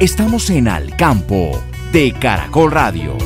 Estamos 0.00 0.48
en 0.50 0.68
Al 0.68 0.96
Campo 0.96 1.60
de 1.90 2.12
Caracol 2.12 2.70
Radio. 2.70 3.18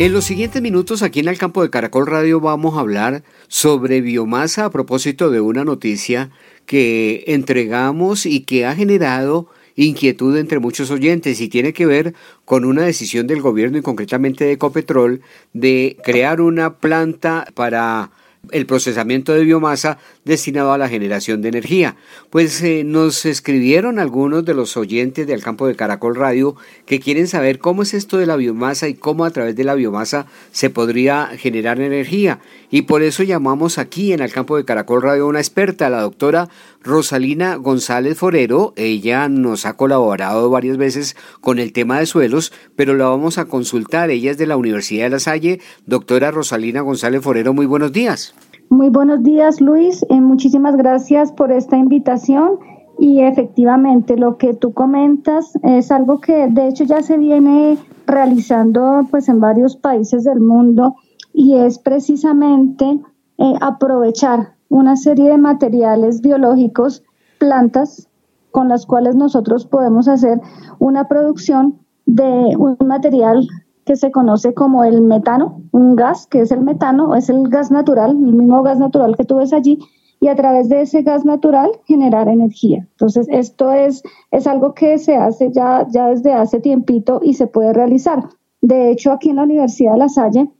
En 0.00 0.12
los 0.12 0.24
siguientes 0.24 0.60
minutos 0.60 1.02
aquí 1.02 1.20
en 1.20 1.28
el 1.28 1.38
campo 1.38 1.62
de 1.62 1.70
Caracol 1.70 2.08
Radio 2.08 2.40
vamos 2.40 2.76
a 2.76 2.80
hablar 2.80 3.22
sobre 3.46 4.00
biomasa 4.00 4.64
a 4.64 4.70
propósito 4.70 5.30
de 5.30 5.40
una 5.40 5.64
noticia 5.64 6.30
que 6.66 7.22
entregamos 7.28 8.26
y 8.26 8.40
que 8.40 8.66
ha 8.66 8.74
generado 8.74 9.46
inquietud 9.76 10.36
entre 10.36 10.58
muchos 10.58 10.90
oyentes 10.90 11.40
y 11.40 11.46
tiene 11.46 11.72
que 11.72 11.86
ver 11.86 12.12
con 12.44 12.64
una 12.64 12.82
decisión 12.82 13.28
del 13.28 13.40
gobierno 13.40 13.78
y 13.78 13.82
concretamente 13.82 14.46
de 14.46 14.52
Ecopetrol 14.54 15.20
de 15.52 15.96
crear 16.02 16.40
una 16.40 16.78
planta 16.78 17.46
para 17.54 18.10
el 18.50 18.66
procesamiento 18.66 19.32
de 19.32 19.44
biomasa 19.44 19.98
destinado 20.24 20.72
a 20.72 20.78
la 20.78 20.88
generación 20.88 21.42
de 21.42 21.48
energía. 21.48 21.96
Pues 22.30 22.62
eh, 22.62 22.82
nos 22.84 23.26
escribieron 23.26 23.98
algunos 23.98 24.44
de 24.44 24.54
los 24.54 24.76
oyentes 24.76 25.26
del 25.26 25.42
campo 25.42 25.66
de 25.66 25.76
Caracol 25.76 26.16
Radio 26.16 26.56
que 26.86 27.00
quieren 27.00 27.26
saber 27.26 27.58
cómo 27.58 27.82
es 27.82 27.94
esto 27.94 28.18
de 28.18 28.26
la 28.26 28.36
biomasa 28.36 28.88
y 28.88 28.94
cómo 28.94 29.24
a 29.24 29.30
través 29.30 29.56
de 29.56 29.64
la 29.64 29.74
biomasa 29.74 30.26
se 30.52 30.70
podría 30.70 31.26
generar 31.36 31.80
energía. 31.80 32.40
Y 32.70 32.82
por 32.82 33.02
eso 33.02 33.22
llamamos 33.22 33.78
aquí 33.78 34.12
en 34.12 34.20
el 34.20 34.32
campo 34.32 34.56
de 34.56 34.64
Caracol 34.64 35.02
Radio 35.02 35.24
a 35.24 35.28
una 35.28 35.38
experta, 35.38 35.90
la 35.90 36.00
doctora 36.00 36.48
Rosalina 36.82 37.56
González 37.56 38.18
Forero. 38.18 38.72
Ella 38.76 39.28
nos 39.28 39.64
ha 39.64 39.76
colaborado 39.76 40.50
varias 40.50 40.76
veces 40.76 41.16
con 41.40 41.58
el 41.58 41.72
tema 41.72 41.98
de 41.98 42.06
suelos, 42.06 42.52
pero 42.76 42.94
la 42.94 43.06
vamos 43.06 43.38
a 43.38 43.44
consultar. 43.46 44.10
Ella 44.10 44.30
es 44.30 44.38
de 44.38 44.46
la 44.46 44.56
Universidad 44.56 45.04
de 45.04 45.10
La 45.10 45.20
Salle. 45.20 45.60
Doctora 45.86 46.30
Rosalina 46.30 46.80
González 46.80 47.22
Forero, 47.22 47.54
muy 47.54 47.66
buenos 47.66 47.92
días. 47.92 48.33
Muy 48.70 48.88
buenos 48.88 49.22
días, 49.22 49.60
Luis. 49.60 50.04
Eh, 50.08 50.20
muchísimas 50.20 50.76
gracias 50.76 51.32
por 51.32 51.52
esta 51.52 51.76
invitación. 51.76 52.58
Y 52.98 53.20
efectivamente, 53.20 54.16
lo 54.16 54.38
que 54.38 54.54
tú 54.54 54.72
comentas 54.72 55.52
es 55.62 55.90
algo 55.90 56.20
que 56.20 56.48
de 56.48 56.68
hecho 56.68 56.84
ya 56.84 57.02
se 57.02 57.18
viene 57.18 57.76
realizando 58.06 59.06
pues 59.10 59.28
en 59.28 59.40
varios 59.40 59.76
países 59.76 60.24
del 60.24 60.40
mundo 60.40 60.94
y 61.32 61.56
es 61.56 61.78
precisamente 61.78 63.00
eh, 63.38 63.54
aprovechar 63.60 64.54
una 64.68 64.96
serie 64.96 65.30
de 65.30 65.38
materiales 65.38 66.20
biológicos, 66.20 67.02
plantas, 67.38 68.08
con 68.50 68.68
las 68.68 68.86
cuales 68.86 69.16
nosotros 69.16 69.66
podemos 69.66 70.06
hacer 70.08 70.40
una 70.78 71.08
producción 71.08 71.80
de 72.06 72.54
un 72.56 72.76
material 72.86 73.46
que 73.84 73.96
se 73.96 74.10
conoce 74.10 74.54
como 74.54 74.84
el 74.84 75.02
metano, 75.02 75.62
un 75.72 75.96
gas 75.96 76.26
que 76.26 76.40
es 76.40 76.50
el 76.50 76.60
metano, 76.60 77.14
es 77.14 77.28
el 77.28 77.48
gas 77.48 77.70
natural, 77.70 78.10
el 78.10 78.32
mismo 78.32 78.62
gas 78.62 78.78
natural 78.78 79.16
que 79.16 79.24
tú 79.24 79.36
ves 79.36 79.52
allí, 79.52 79.78
y 80.20 80.28
a 80.28 80.36
través 80.36 80.68
de 80.70 80.80
ese 80.80 81.02
gas 81.02 81.24
natural 81.24 81.70
generar 81.84 82.28
energía. 82.28 82.86
Entonces, 82.92 83.26
esto 83.30 83.72
es, 83.72 84.02
es 84.30 84.46
algo 84.46 84.72
que 84.72 84.96
se 84.98 85.16
hace 85.16 85.52
ya, 85.52 85.86
ya 85.90 86.08
desde 86.08 86.32
hace 86.32 86.60
tiempito 86.60 87.20
y 87.22 87.34
se 87.34 87.46
puede 87.46 87.74
realizar. 87.74 88.30
De 88.62 88.90
hecho, 88.90 89.12
aquí 89.12 89.30
en 89.30 89.36
la 89.36 89.42
Universidad 89.42 89.92
de 89.92 89.98
La 89.98 90.08
Salle, 90.08 90.50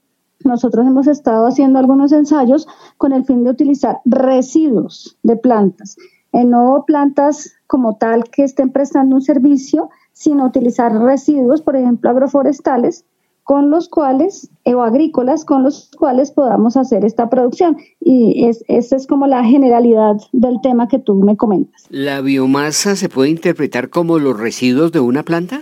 nosotros 0.45 0.87
hemos 0.87 1.07
estado 1.07 1.47
haciendo 1.47 1.79
algunos 1.79 2.13
ensayos 2.13 2.69
con 2.99 3.13
el 3.13 3.25
fin 3.25 3.45
de 3.45 3.51
utilizar 3.51 4.01
residuos 4.05 5.17
de 5.23 5.37
plantas, 5.37 5.97
en 6.33 6.51
no 6.51 6.85
plantas 6.87 7.55
como 7.67 7.97
tal 7.97 8.25
que 8.25 8.45
estén 8.45 8.71
prestando 8.71 9.17
un 9.17 9.23
servicio, 9.23 9.89
sino 10.13 10.45
utilizar 10.45 10.93
residuos, 10.93 11.63
por 11.63 11.77
ejemplo, 11.77 12.11
agroforestales, 12.11 13.07
con 13.45 13.71
los 13.71 13.89
cuales, 13.89 14.51
o 14.65 14.83
agrícolas, 14.83 15.45
con 15.45 15.63
los 15.63 15.91
cuales 15.97 16.33
podamos 16.33 16.77
hacer 16.77 17.05
esta 17.05 17.29
producción. 17.29 17.77
Y 18.01 18.47
es, 18.47 18.65
esa 18.69 18.97
es 18.97 19.07
como 19.07 19.27
la 19.27 19.45
generalidad 19.45 20.17
del 20.33 20.61
tema 20.63 20.89
que 20.89 20.99
tú 20.99 21.15
me 21.17 21.37
comentas. 21.37 21.85
¿La 21.91 22.23
biomasa 22.23 22.97
se 22.97 23.09
puede 23.09 23.31
interpretar 23.31 23.91
como 23.91 24.19
los 24.19 24.39
residuos 24.41 24.93
de 24.93 25.01
una 25.01 25.23
planta? 25.23 25.61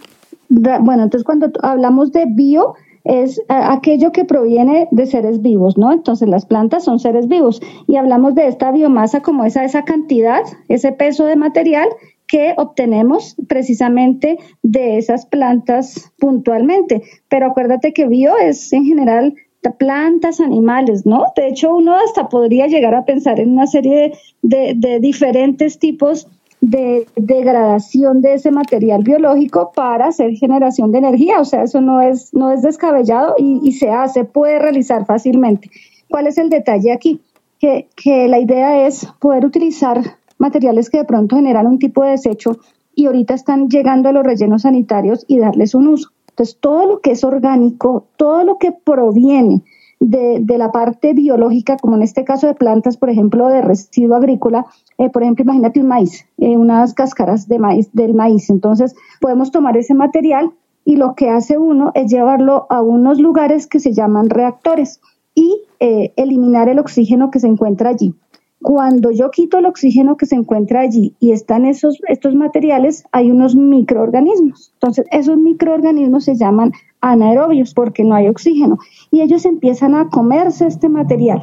Bueno, 0.49 1.03
entonces 1.03 1.25
cuando 1.25 1.51
hablamos 1.63 2.13
de 2.13 2.27
bio, 2.27 2.75
es 3.05 3.39
eh, 3.39 3.45
aquello 3.49 4.13
que 4.13 4.25
proviene 4.25 4.89
de 4.91 5.07
seres 5.07 5.43
vivos, 5.43 5.77
¿no? 5.77 5.93
Entonces 5.93 6.29
las 6.29 6.47
plantas 6.47 6.85
son 6.85 6.99
seres 6.99 7.27
vivos 7.27 7.61
y 7.89 7.97
hablamos 7.97 8.35
de 8.35 8.47
esta 8.47 8.71
biomasa 8.71 9.23
como 9.23 9.45
esa, 9.45 9.65
esa 9.65 9.85
cantidad, 9.85 10.43
ese 10.69 10.93
peso 10.93 11.25
de 11.25 11.37
material 11.37 11.89
que 12.33 12.55
obtenemos 12.57 13.37
precisamente 13.47 14.39
de 14.63 14.97
esas 14.97 15.27
plantas 15.27 16.11
puntualmente. 16.19 17.03
Pero 17.29 17.49
acuérdate 17.49 17.93
que 17.93 18.09
bio 18.09 18.39
es 18.39 18.73
en 18.73 18.87
general 18.87 19.35
plantas, 19.77 20.41
animales, 20.41 21.05
¿no? 21.05 21.27
De 21.37 21.49
hecho, 21.49 21.77
uno 21.77 21.95
hasta 21.95 22.31
podría 22.31 22.69
llegar 22.69 22.95
a 22.95 23.05
pensar 23.05 23.39
en 23.39 23.53
una 23.53 23.67
serie 23.67 24.15
de, 24.41 24.73
de, 24.75 24.99
diferentes 24.99 25.79
tipos 25.79 26.27
de 26.63 27.07
degradación 27.17 28.23
de 28.23 28.35
ese 28.35 28.51
material 28.51 29.03
biológico 29.03 29.71
para 29.75 30.07
hacer 30.07 30.33
generación 30.33 30.91
de 30.91 30.99
energía. 30.99 31.39
O 31.39 31.45
sea, 31.45 31.65
eso 31.65 31.83
no 31.83 32.01
es, 32.01 32.33
no 32.33 32.51
es 32.51 32.63
descabellado 32.63 33.35
y, 33.37 33.61
y 33.63 33.73
se 33.73 33.91
hace, 33.91 34.25
puede 34.25 34.59
realizar 34.59 35.05
fácilmente. 35.05 35.71
¿Cuál 36.09 36.29
es 36.29 36.39
el 36.39 36.49
detalle 36.49 36.93
aquí? 36.93 37.21
Que, 37.61 37.89
que 37.95 38.27
la 38.27 38.41
idea 38.41 38.87
es 38.87 39.07
poder 39.21 39.45
utilizar 39.45 40.17
materiales 40.43 40.91
que 40.91 40.99
de 40.99 41.05
pronto 41.05 41.37
generan 41.37 41.67
un 41.67 41.79
tipo 41.79 42.03
de 42.03 42.11
desecho 42.11 42.59
y 42.95 43.07
ahorita 43.07 43.33
están 43.33 43.69
llegando 43.69 44.09
a 44.09 44.13
los 44.13 44.25
rellenos 44.25 44.63
sanitarios 44.63 45.25
y 45.27 45.39
darles 45.39 45.75
un 45.75 45.89
uso. 45.89 46.11
Entonces, 46.29 46.59
todo 46.61 46.87
lo 46.87 47.01
que 47.01 47.13
es 47.13 47.25
orgánico, 47.25 48.07
todo 48.17 48.45
lo 48.45 48.59
que 48.59 48.73
proviene 48.73 49.63
de, 50.01 50.59
la 50.59 50.73
parte 50.73 51.15
biológica, 51.15 51.77
como 51.77 51.97
en 51.97 52.03
este 52.03 52.25
caso 52.25 52.49
de 52.49 52.55
plantas, 52.55 52.97
por 52.97 53.09
ejemplo, 53.09 53.49
de 53.49 53.63
residuo 53.63 54.17
agrícola, 54.17 54.67
eh, 54.99 55.11
por 55.11 55.23
ejemplo, 55.23 55.45
imagínate 55.45 55.81
un 55.81 55.87
maíz, 55.87 56.27
eh, 56.39 56.57
unas 56.57 56.93
cáscaras 56.95 57.47
de 57.47 57.59
maíz, 57.59 57.91
del 57.93 58.15
maíz. 58.15 58.51
Entonces, 58.51 58.95
podemos 59.21 59.53
tomar 59.53 59.77
ese 59.77 59.95
material 59.95 60.51
y 60.85 60.97
lo 60.97 61.15
que 61.15 61.31
hace 61.31 61.57
uno 61.57 61.93
es 61.95 62.11
llevarlo 62.11 62.67
a 62.69 62.83
unos 62.83 63.21
lugares 63.21 63.67
que 63.69 63.79
se 63.79 63.93
llaman 63.93 64.29
reactores 64.29 65.01
y 65.35 65.63
eh, 65.79 66.13
eliminar 66.17 66.69
el 66.69 66.79
oxígeno 66.79 67.31
que 67.31 67.39
se 67.39 67.47
encuentra 67.47 67.91
allí. 67.91 68.15
Cuando 68.63 69.11
yo 69.11 69.31
quito 69.31 69.59
el 69.59 69.67
oxígeno 69.67 70.17
que 70.17 70.27
se 70.27 70.37
encuentra 70.37 70.81
allí 70.81 71.15
y 71.19 71.33
están 71.33 71.67
esos, 71.67 72.01
estos 72.09 72.35
materiales, 72.35 73.05
hay 73.13 73.31
unos 73.31 73.57
microorganismos. 73.57 74.71
Entonces, 74.75 75.07
esos 75.11 75.37
microorganismos 75.37 76.25
se 76.25 76.37
llaman 76.37 76.73
anaerobios 77.01 77.75
porque 77.75 78.05
no 78.05 78.15
hay 78.15 78.29
oxígeno 78.29 78.79
y 79.11 79.21
ellos 79.21 79.45
empiezan 79.45 79.95
a 79.95 80.09
comerse 80.09 80.67
este 80.67 80.89
material. 80.89 81.43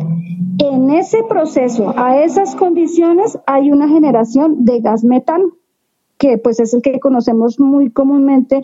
En 0.59 0.89
ese 0.89 1.23
proceso, 1.23 1.93
a 1.97 2.21
esas 2.23 2.55
condiciones, 2.55 3.37
hay 3.45 3.71
una 3.71 3.87
generación 3.87 4.65
de 4.65 4.79
gas 4.79 5.03
metano, 5.03 5.51
que 6.17 6.37
pues 6.37 6.59
es 6.59 6.73
el 6.73 6.81
que 6.81 6.99
conocemos 6.99 7.59
muy 7.59 7.91
comúnmente 7.91 8.61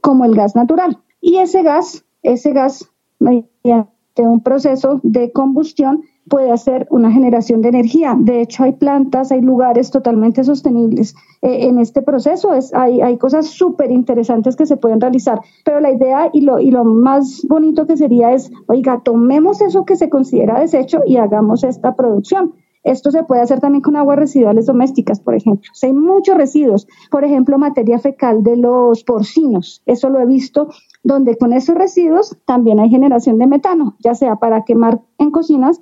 como 0.00 0.24
el 0.24 0.34
gas 0.34 0.56
natural. 0.56 0.98
Y 1.20 1.36
ese 1.36 1.62
gas, 1.62 2.04
ese 2.22 2.52
gas, 2.52 2.90
mediante 3.18 3.90
un 4.16 4.42
proceso 4.42 5.00
de 5.02 5.32
combustión, 5.32 6.02
puede 6.28 6.50
hacer 6.50 6.86
una 6.90 7.10
generación 7.10 7.62
de 7.62 7.70
energía. 7.70 8.16
De 8.18 8.40
hecho, 8.40 8.64
hay 8.64 8.72
plantas, 8.72 9.32
hay 9.32 9.40
lugares 9.40 9.90
totalmente 9.90 10.44
sostenibles. 10.44 11.14
Eh, 11.42 11.66
en 11.66 11.78
este 11.78 12.02
proceso 12.02 12.52
es, 12.52 12.72
hay, 12.74 13.16
cosas 13.18 13.46
súper 13.46 13.90
interesantes 13.90 14.56
que 14.56 14.66
se 14.66 14.76
pueden 14.76 15.00
realizar, 15.00 15.40
pero 15.64 15.80
la 15.80 15.90
idea 15.90 16.30
y 16.32 16.40
lo, 16.42 16.84
más 16.84 17.44
bonito 17.48 17.86
que 17.86 17.96
sería 17.96 18.32
es, 18.32 18.50
oiga, 18.66 19.00
tomemos 19.04 19.60
eso 19.60 19.84
que 19.84 19.96
se 19.96 20.08
considera 20.08 20.60
desecho 20.60 21.00
y 21.06 21.16
hagamos 21.16 21.64
esta 21.64 21.96
producción. 21.96 22.54
Esto 22.84 23.10
se 23.10 23.24
puede 23.24 23.42
hacer 23.42 23.60
también 23.60 23.82
con 23.82 23.96
aguas 23.96 24.18
residuales 24.18 24.66
domésticas, 24.66 25.20
por 25.20 25.34
ejemplo. 25.34 25.70
hay 25.82 25.92
muchos 25.92 26.36
residuos, 26.36 26.86
por 27.10 27.24
ejemplo, 27.24 27.58
materia 27.58 27.98
fecal 27.98 28.42
de 28.42 28.56
los 28.56 29.04
porcinos. 29.04 29.82
Eso 29.84 30.08
lo 30.08 30.20
he 30.20 30.26
visto 30.26 30.68
donde 31.02 31.36
con 31.36 31.52
esos 31.52 31.74
residuos 31.74 32.36
también 32.46 32.80
hay 32.80 32.88
generación 32.88 33.38
de 33.38 33.46
metano, 33.46 33.96
ya 33.98 34.14
sea 34.14 34.36
para 34.36 34.64
quemar 34.64 35.00
en 35.18 35.30
cocinas 35.30 35.80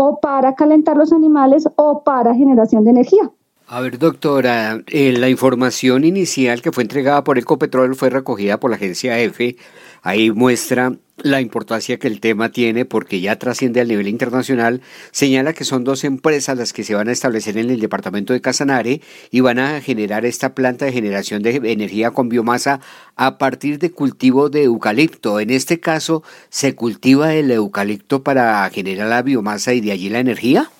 o 0.00 0.20
para 0.20 0.54
calentar 0.54 0.96
los 0.96 1.12
animales 1.12 1.68
o 1.74 2.04
para 2.04 2.32
generación 2.32 2.84
de 2.84 2.90
energía. 2.90 3.32
A 3.66 3.80
ver, 3.80 3.98
doctora, 3.98 4.80
eh, 4.86 5.12
la 5.12 5.28
información 5.28 6.04
inicial 6.04 6.62
que 6.62 6.70
fue 6.70 6.84
entregada 6.84 7.24
por 7.24 7.36
Ecopetrol 7.36 7.96
fue 7.96 8.08
recogida 8.08 8.60
por 8.60 8.70
la 8.70 8.76
agencia 8.76 9.18
EFE. 9.18 9.56
Ahí 10.02 10.30
muestra 10.30 10.92
la 11.22 11.40
importancia 11.40 11.98
que 11.98 12.06
el 12.06 12.20
tema 12.20 12.50
tiene 12.50 12.84
porque 12.84 13.20
ya 13.20 13.38
trasciende 13.38 13.80
al 13.80 13.88
nivel 13.88 14.08
internacional. 14.08 14.80
Señala 15.10 15.52
que 15.52 15.64
son 15.64 15.84
dos 15.84 16.04
empresas 16.04 16.56
las 16.56 16.72
que 16.72 16.84
se 16.84 16.94
van 16.94 17.08
a 17.08 17.12
establecer 17.12 17.58
en 17.58 17.70
el 17.70 17.80
departamento 17.80 18.32
de 18.32 18.40
Casanare 18.40 19.00
y 19.30 19.40
van 19.40 19.58
a 19.58 19.80
generar 19.80 20.24
esta 20.24 20.54
planta 20.54 20.84
de 20.84 20.92
generación 20.92 21.42
de 21.42 21.56
energía 21.64 22.12
con 22.12 22.28
biomasa 22.28 22.80
a 23.16 23.38
partir 23.38 23.78
de 23.78 23.92
cultivo 23.92 24.48
de 24.48 24.64
eucalipto. 24.64 25.40
En 25.40 25.50
este 25.50 25.80
caso, 25.80 26.22
¿se 26.48 26.74
cultiva 26.74 27.34
el 27.34 27.50
eucalipto 27.50 28.22
para 28.22 28.68
generar 28.70 29.08
la 29.08 29.22
biomasa 29.22 29.74
y 29.74 29.80
de 29.80 29.92
allí 29.92 30.08
la 30.08 30.20
energía? 30.20 30.70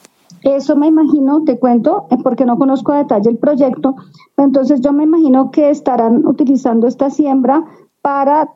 Eso 0.42 0.76
me 0.76 0.86
imagino, 0.86 1.42
te 1.44 1.58
cuento, 1.58 2.06
eh, 2.10 2.16
porque 2.22 2.44
no 2.44 2.56
conozco 2.58 2.92
a 2.92 2.98
detalle 2.98 3.28
el 3.30 3.38
proyecto, 3.38 3.96
entonces 4.36 4.80
yo 4.80 4.92
me 4.92 5.02
imagino 5.02 5.50
que 5.50 5.70
estarán 5.70 6.24
utilizando 6.26 6.86
esta 6.86 7.10
siembra 7.10 7.64
para 8.02 8.48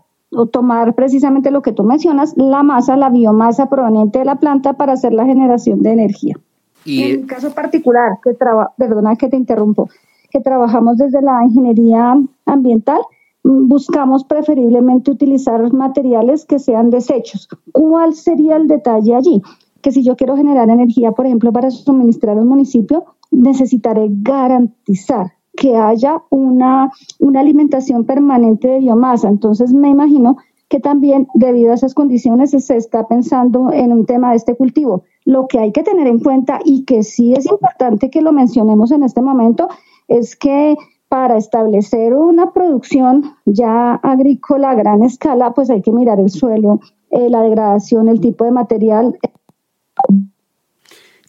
tomar 0.51 0.95
precisamente 0.95 1.51
lo 1.51 1.63
que 1.63 1.73
tú 1.73 1.85
mencionas, 1.85 2.35
la 2.37 2.63
masa, 2.63 2.97
la 2.97 3.11
biomasa 3.11 3.69
proveniente 3.69 4.21
de 4.21 4.25
la 4.25 4.37
planta 4.37 4.75
para 4.75 4.95
hacer 4.95 5.13
la 5.13 5.27
generación 5.27 5.83
de 5.83 5.93
energía. 5.93 6.37
Y 6.85 7.03
en 7.03 7.21
mi 7.23 7.27
caso 7.27 7.53
particular, 7.53 8.19
que 8.23 8.37
perdona 8.77 9.17
que 9.17 9.29
te 9.29 9.37
interrumpo, 9.37 9.89
que 10.31 10.41
trabajamos 10.41 10.97
desde 10.97 11.23
la 11.23 11.45
ingeniería 11.45 12.17
ambiental, 12.47 13.01
mm, 13.45 13.69
buscamos 13.69 14.25
preferiblemente 14.25 15.11
utilizar 15.11 15.73
materiales 15.73 16.45
que 16.45 16.59
sean 16.59 16.91
desechos. 16.91 17.49
¿Cuál 17.71 18.15
sería 18.15 18.57
el 18.57 18.67
detalle 18.67 19.15
allí? 19.15 19.43
que 19.83 19.91
si 19.91 20.05
yo 20.05 20.17
quiero 20.17 20.37
generar 20.37 20.71
energía, 20.71 21.11
por 21.11 21.27
ejemplo, 21.27 21.53
para 21.53 21.71
suministrar 21.71 22.39
un 22.39 22.47
municipio, 22.47 23.05
necesitaré 23.33 24.07
garantizar 24.09 25.33
que 25.57 25.77
haya 25.77 26.23
una, 26.31 26.91
una 27.19 27.41
alimentación 27.41 28.05
permanente 28.05 28.69
de 28.69 28.79
biomasa. 28.79 29.29
Entonces, 29.29 29.73
me 29.73 29.89
imagino 29.89 30.37
que 30.69 30.81
también 30.81 31.29
debido 31.35 31.71
a 31.71 31.75
esas 31.75 31.93
condiciones 31.93 32.53
se 32.53 32.77
está 32.77 33.07
pensando 33.07 33.71
en 33.73 33.93
un 33.93 34.07
tema 34.07 34.31
de 34.31 34.37
este 34.37 34.57
cultivo. 34.57 35.05
Lo 35.25 35.47
que 35.47 35.59
hay 35.59 35.71
que 35.71 35.83
tener 35.83 36.07
en 36.07 36.19
cuenta 36.19 36.61
y 36.65 36.85
que 36.85 37.03
sí 37.03 37.35
es 37.35 37.45
importante 37.47 38.09
que 38.09 38.23
lo 38.23 38.33
mencionemos 38.33 38.91
en 38.91 39.03
este 39.03 39.21
momento 39.21 39.69
es 40.09 40.35
que 40.35 40.77
para 41.09 41.37
establecer 41.37 42.15
una 42.15 42.53
producción 42.53 43.35
ya 43.45 43.97
agrícola 43.97 44.71
a 44.71 44.75
gran 44.75 45.03
escala, 45.03 45.53
pues 45.53 45.69
hay 45.69 45.83
que 45.83 45.93
mirar 45.93 46.19
el 46.19 46.31
suelo, 46.31 46.81
eh, 47.11 47.29
la 47.29 47.43
degradación, 47.43 48.09
el 48.09 48.21
tipo 48.21 48.47
de 48.47 48.53
material, 48.53 49.19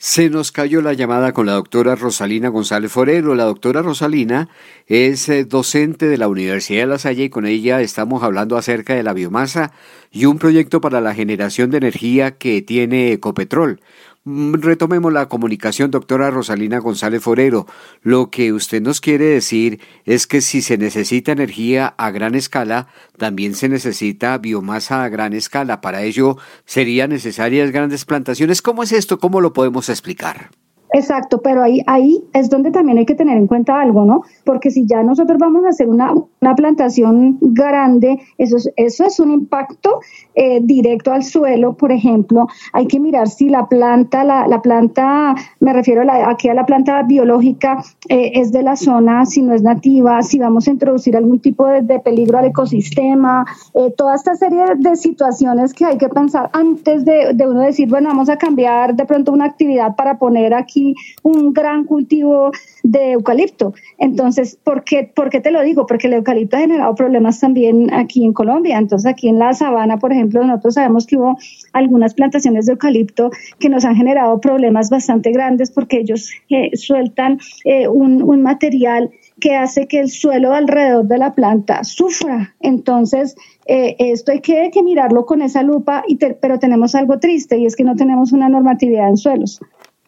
se 0.04 0.30
nos 0.30 0.52
cayó 0.52 0.82
la 0.82 0.92
llamada 0.92 1.32
con 1.32 1.46
la 1.46 1.54
doctora 1.54 1.96
Rosalina 1.96 2.50
González 2.50 2.92
Forero. 2.92 3.36
La 3.36 3.46
doctora 3.46 3.82
Rosalina 3.82 4.50
es 4.86 5.30
eh, 5.30 5.46
docente 5.46 6.08
de 6.08 6.18
la 6.18 6.28
Universidad 6.28 6.82
de 6.82 6.88
La 6.88 7.00
Salle 7.00 7.24
y 7.24 7.30
con 7.30 7.46
ella 7.46 7.80
estamos 7.80 8.22
hablando 8.22 8.58
acerca 8.58 8.96
de 8.96 9.04
la 9.04 9.14
biomasa 9.14 9.72
y 10.12 10.26
un 10.26 10.40
proyecto 10.40 10.82
para 10.82 11.00
la 11.00 11.16
generación 11.16 11.72
de 11.72 11.78
energía 11.78 12.32
que 12.32 12.62
tiene 12.62 13.14
Ecopetrol. 13.14 13.80
Mm, 14.26 14.54
retomemos 14.62 15.12
la 15.12 15.28
comunicación, 15.28 15.92
doctora 15.92 16.32
Rosalina 16.32 16.80
González 16.80 17.22
Forero. 17.22 17.68
Lo 18.02 18.30
que 18.30 18.54
usted 18.54 18.82
nos 18.82 19.02
quiere 19.02 19.26
decir 19.26 19.82
es 20.06 20.28
que 20.28 20.40
si 20.40 20.62
se 20.62 20.78
necesita 20.78 21.34
energía 21.34 21.94
a 21.98 22.10
gran 22.12 22.34
escala, 22.34 22.88
también 23.18 23.54
se 23.54 23.68
necesita 23.68 24.38
biomasa 24.38 25.04
a 25.04 25.10
gran 25.10 25.34
escala. 25.34 25.82
Para 25.82 26.04
ello, 26.04 26.38
serían 26.66 27.10
necesarias 27.10 27.72
grandes 27.72 28.06
plantaciones. 28.06 28.62
¿Cómo 28.62 28.84
es 28.84 28.94
esto? 28.94 29.20
¿Cómo 29.20 29.42
lo 29.42 29.52
podemos 29.52 29.90
explicar? 29.90 30.52
Exacto, 30.96 31.42
pero 31.42 31.64
ahí, 31.64 31.82
ahí 31.88 32.24
es 32.34 32.52
donde 32.52 32.70
también 32.70 33.00
hay 33.00 33.06
que 33.08 33.16
tener 33.16 33.36
en 33.36 33.48
cuenta 33.48 33.82
algo, 33.82 34.06
¿no? 34.06 34.22
Porque 34.46 34.70
si 34.70 34.86
ya 34.86 35.02
nosotros 35.02 35.40
vamos 35.40 35.66
a 35.66 35.70
hacer 35.70 35.90
una, 35.90 36.14
una 36.40 36.54
plantación 36.54 37.40
grande, 37.42 38.20
eso 38.38 38.58
es, 38.58 38.72
eso 38.76 39.04
es 39.04 39.20
un 39.20 39.32
impacto 39.32 40.02
eh, 40.36 40.60
directo 40.62 41.12
al 41.12 41.24
suelo, 41.24 41.74
por 41.74 41.92
ejemplo. 41.92 42.48
Hay 42.74 42.86
que 42.86 43.00
mirar 43.00 43.28
si 43.28 43.50
la 43.50 43.66
planta, 43.68 44.24
la, 44.24 44.48
la 44.48 44.62
planta, 44.62 45.34
me 45.60 45.74
refiero 45.74 46.04
aquí 46.28 46.50
a 46.50 46.54
la 46.54 46.68
planta 46.68 47.02
biológica, 47.02 47.84
eh, 48.08 48.34
es 48.36 48.52
de 48.52 48.62
la 48.62 48.76
zona, 48.76 49.26
si 49.26 49.42
no 49.42 49.56
es 49.56 49.64
nativa, 49.64 50.22
si 50.22 50.38
vamos 50.38 50.68
a 50.68 50.72
introducir 50.72 51.18
algún 51.18 51.40
tipo 51.40 51.66
de, 51.66 51.82
de 51.82 52.02
peligro 52.02 52.38
al 52.38 52.46
ecosistema, 52.46 53.46
eh, 53.74 53.92
toda 53.98 54.14
esta 54.14 54.36
serie 54.36 54.64
de 54.78 54.96
situaciones 54.96 55.74
que 55.74 55.86
hay 55.86 55.98
que 55.98 56.10
pensar 56.10 56.52
antes 56.54 57.04
de, 57.04 57.34
de 57.34 57.48
uno 57.50 57.62
decir, 57.62 57.90
bueno, 57.90 58.10
vamos 58.10 58.30
a 58.30 58.38
cambiar 58.38 58.94
de 58.94 59.06
pronto 59.06 59.32
una 59.32 59.46
actividad 59.46 59.96
para 59.96 60.20
poner 60.20 60.54
aquí 60.54 60.83
un 61.22 61.54
gran 61.54 61.86
cultivo 61.86 62.52
de 62.84 63.14
eucalipto. 63.14 63.74
Entonces, 63.98 64.58
¿por 64.64 64.84
qué, 64.84 65.10
¿por 65.16 65.30
qué 65.30 65.40
te 65.40 65.52
lo 65.52 65.62
digo? 65.62 65.86
Porque 65.86 66.08
el 66.08 66.14
eucalipto 66.14 66.58
ha 66.58 66.62
generado 66.62 66.96
problemas 66.96 67.40
también 67.40 67.94
aquí 67.94 68.26
en 68.26 68.34
Colombia. 68.34 68.78
Entonces, 68.78 69.10
aquí 69.10 69.30
en 69.30 69.40
la 69.40 69.54
sabana, 69.54 69.98
por 69.98 70.12
ejemplo, 70.12 70.44
nosotros 70.44 70.74
sabemos 70.76 71.06
que 71.08 71.18
hubo 71.18 71.38
algunas 71.72 72.14
plantaciones 72.14 72.66
de 72.66 72.74
eucalipto 72.74 73.32
que 73.60 73.70
nos 73.70 73.86
han 73.86 73.96
generado 73.96 74.40
problemas 74.42 74.90
bastante 74.90 75.32
grandes 75.32 75.72
porque 75.72 76.00
ellos 76.00 76.32
eh, 76.50 76.76
sueltan 76.76 77.40
eh, 77.66 77.88
un, 77.88 78.24
material 78.44 79.12
que 79.40 79.56
hace 79.56 79.88
que 79.88 80.00
el 80.00 80.10
suelo 80.10 80.54
alrededor 80.54 81.06
de 81.06 81.18
la 81.18 81.34
planta 81.34 81.84
sufra. 81.84 82.56
Entonces, 82.60 83.36
eh, 83.66 83.96
esto 84.00 84.32
hay 84.32 84.42
que, 84.42 84.70
que, 84.74 84.84
mirarlo 84.84 85.26
con 85.26 85.42
esa 85.42 85.64
lupa, 85.64 86.04
y 86.08 86.18
pero 86.18 86.60
tenemos 86.60 86.96
algo 86.96 87.20
triste 87.20 87.58
y 87.58 87.66
es 87.66 87.76
que 87.76 87.84
no 87.84 87.96
tenemos 87.96 88.32
una 88.34 88.50
normatividad 88.50 89.08
en 89.08 89.18
suelos. 89.18 89.62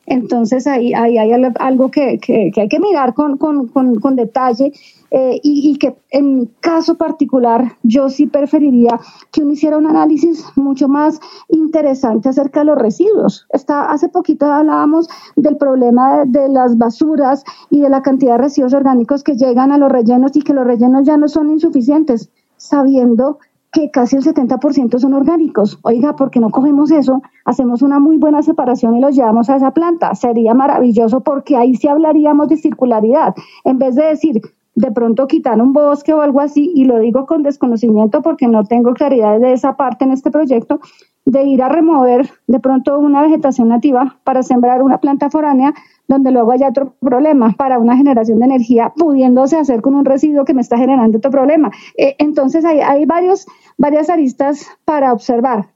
Entonces 0.05 0.67
ahí, 0.67 0.93
ahí 0.93 1.17
hay 1.17 1.31
algo 1.33 1.89
que, 1.89 2.19
que, 2.19 2.51
hay 2.55 2.69
que 2.69 2.79
mirar 2.79 3.13
con, 3.13 3.37
con, 3.37 3.67
con, 3.67 4.15
detalle 4.15 4.71
eh, 5.09 5.39
y, 5.41 5.77
que 5.77 5.95
en 6.11 6.45
caso 6.59 6.95
particular 6.95 7.73
yo 7.81 8.09
sí 8.09 8.27
preferiría 8.27 8.99
que 9.31 9.41
uno 9.41 9.53
hiciera 9.53 9.77
un 9.77 9.87
análisis 9.87 10.45
mucho 10.55 10.87
más 10.87 11.19
interesante 11.49 12.29
acerca 12.29 12.59
de 12.59 12.67
los 12.67 12.77
residuos. 12.77 13.47
Está, 13.49 13.85
hace 13.85 14.09
poquito 14.09 14.45
hablábamos 14.45 15.09
del 15.35 15.57
problema 15.57 16.25
de, 16.25 16.41
de 16.41 16.49
las 16.49 16.77
basuras 16.77 17.43
y 17.71 17.79
de 17.79 17.89
la 17.89 18.03
cantidad 18.03 18.33
de 18.33 18.43
residuos 18.43 18.73
orgánicos 18.73 19.23
que 19.23 19.35
llegan 19.35 19.71
a 19.71 19.77
los 19.77 19.91
rellenos 19.91 20.35
y 20.35 20.41
que 20.41 20.53
los 20.53 20.67
rellenos 20.67 21.05
ya 21.05 21.17
no 21.17 21.27
son 21.27 21.49
insuficientes, 21.49 22.29
sabiendo 22.57 23.39
que 23.72 23.91
casi 23.91 24.15
el 24.15 24.24
70% 24.24 25.00
son 25.00 25.13
orgánicos. 25.13 25.79
Oiga, 25.84 26.15
¿por 26.15 26.31
qué 26.31 26.39
no 26.39 26.50
cogemos 26.50 26.91
eso? 26.91 27.22
Hacemos 27.43 27.81
una 27.81 28.00
muy 28.00 28.17
buena 28.17 28.41
separación 28.41 28.95
y 28.95 29.01
los 29.01 29.15
llevamos 29.15 29.50
a 29.50 29.57
esa 29.57 29.72
planta. 29.72 30.15
Sería 30.15 30.53
maravilloso 30.53 31.22
porque 31.22 31.57
ahí 31.57 31.75
sí 31.75 31.88
hablaríamos 31.88 32.48
de 32.48 32.57
circularidad. 32.57 33.36
En 33.63 33.77
vez 33.77 33.95
de 33.95 34.05
decir, 34.05 34.41
de 34.75 34.91
pronto 34.91 35.27
quitar 35.27 35.62
un 35.62 35.74
bosque 35.74 36.13
o 36.13 36.22
algo 36.22 36.41
así, 36.41 36.72
y 36.75 36.86
lo 36.86 37.00
digo 37.00 37.25
con 37.25 37.43
desconocimiento 37.43 38.22
porque 38.22 38.48
no 38.48 38.63
tengo 38.65 38.93
claridad 38.93 39.39
de 39.39 39.53
esa 39.53 39.75
parte 39.75 40.05
en 40.05 40.12
este 40.12 40.31
proyecto, 40.31 40.79
de 41.25 41.43
ir 41.43 41.63
a 41.63 41.69
remover 41.69 42.29
de 42.48 42.60
pronto 42.60 43.00
una 43.00 43.22
vegetación 43.22 43.69
nativa 43.69 44.17
para 44.24 44.43
sembrar 44.43 44.84
una 44.84 45.00
planta 45.00 45.29
foránea 45.29 45.74
donde 46.07 46.31
luego 46.31 46.51
haya 46.51 46.69
otro 46.69 46.93
problema 47.00 47.53
para 47.57 47.79
una 47.79 47.97
generación 47.97 48.39
de 48.39 48.45
energía, 48.45 48.93
pudiéndose 48.95 49.57
hacer 49.57 49.81
con 49.81 49.95
un 49.95 50.05
residuo 50.05 50.45
que 50.45 50.53
me 50.53 50.62
está 50.62 50.77
generando 50.77 51.17
otro 51.17 51.31
problema. 51.31 51.71
Eh, 51.97 52.15
entonces 52.19 52.65
hay, 52.65 52.79
hay 52.79 53.05
varios, 53.05 53.45
varias 53.77 54.09
aristas 54.09 54.67
para 54.85 55.13
observar. 55.13 55.67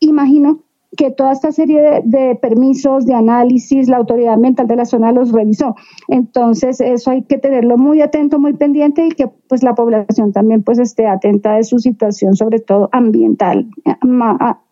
Imagino 0.00 0.60
que 0.96 1.10
toda 1.10 1.32
esta 1.32 1.52
serie 1.52 2.02
de, 2.04 2.34
permisos, 2.36 3.06
de 3.06 3.14
análisis, 3.14 3.88
la 3.88 3.98
autoridad 3.98 4.34
ambiental 4.34 4.66
de 4.66 4.76
la 4.76 4.84
zona 4.84 5.12
los 5.12 5.30
revisó. 5.30 5.76
Entonces, 6.08 6.80
eso 6.80 7.10
hay 7.10 7.22
que 7.22 7.38
tenerlo 7.38 7.76
muy 7.76 8.00
atento, 8.00 8.38
muy 8.38 8.54
pendiente 8.54 9.06
y 9.06 9.10
que 9.10 9.28
pues 9.48 9.62
la 9.62 9.74
población 9.74 10.32
también 10.32 10.62
pues 10.62 10.78
esté 10.78 11.06
atenta 11.06 11.54
de 11.54 11.64
su 11.64 11.78
situación, 11.78 12.34
sobre 12.34 12.60
todo 12.60 12.88
ambiental, 12.92 13.68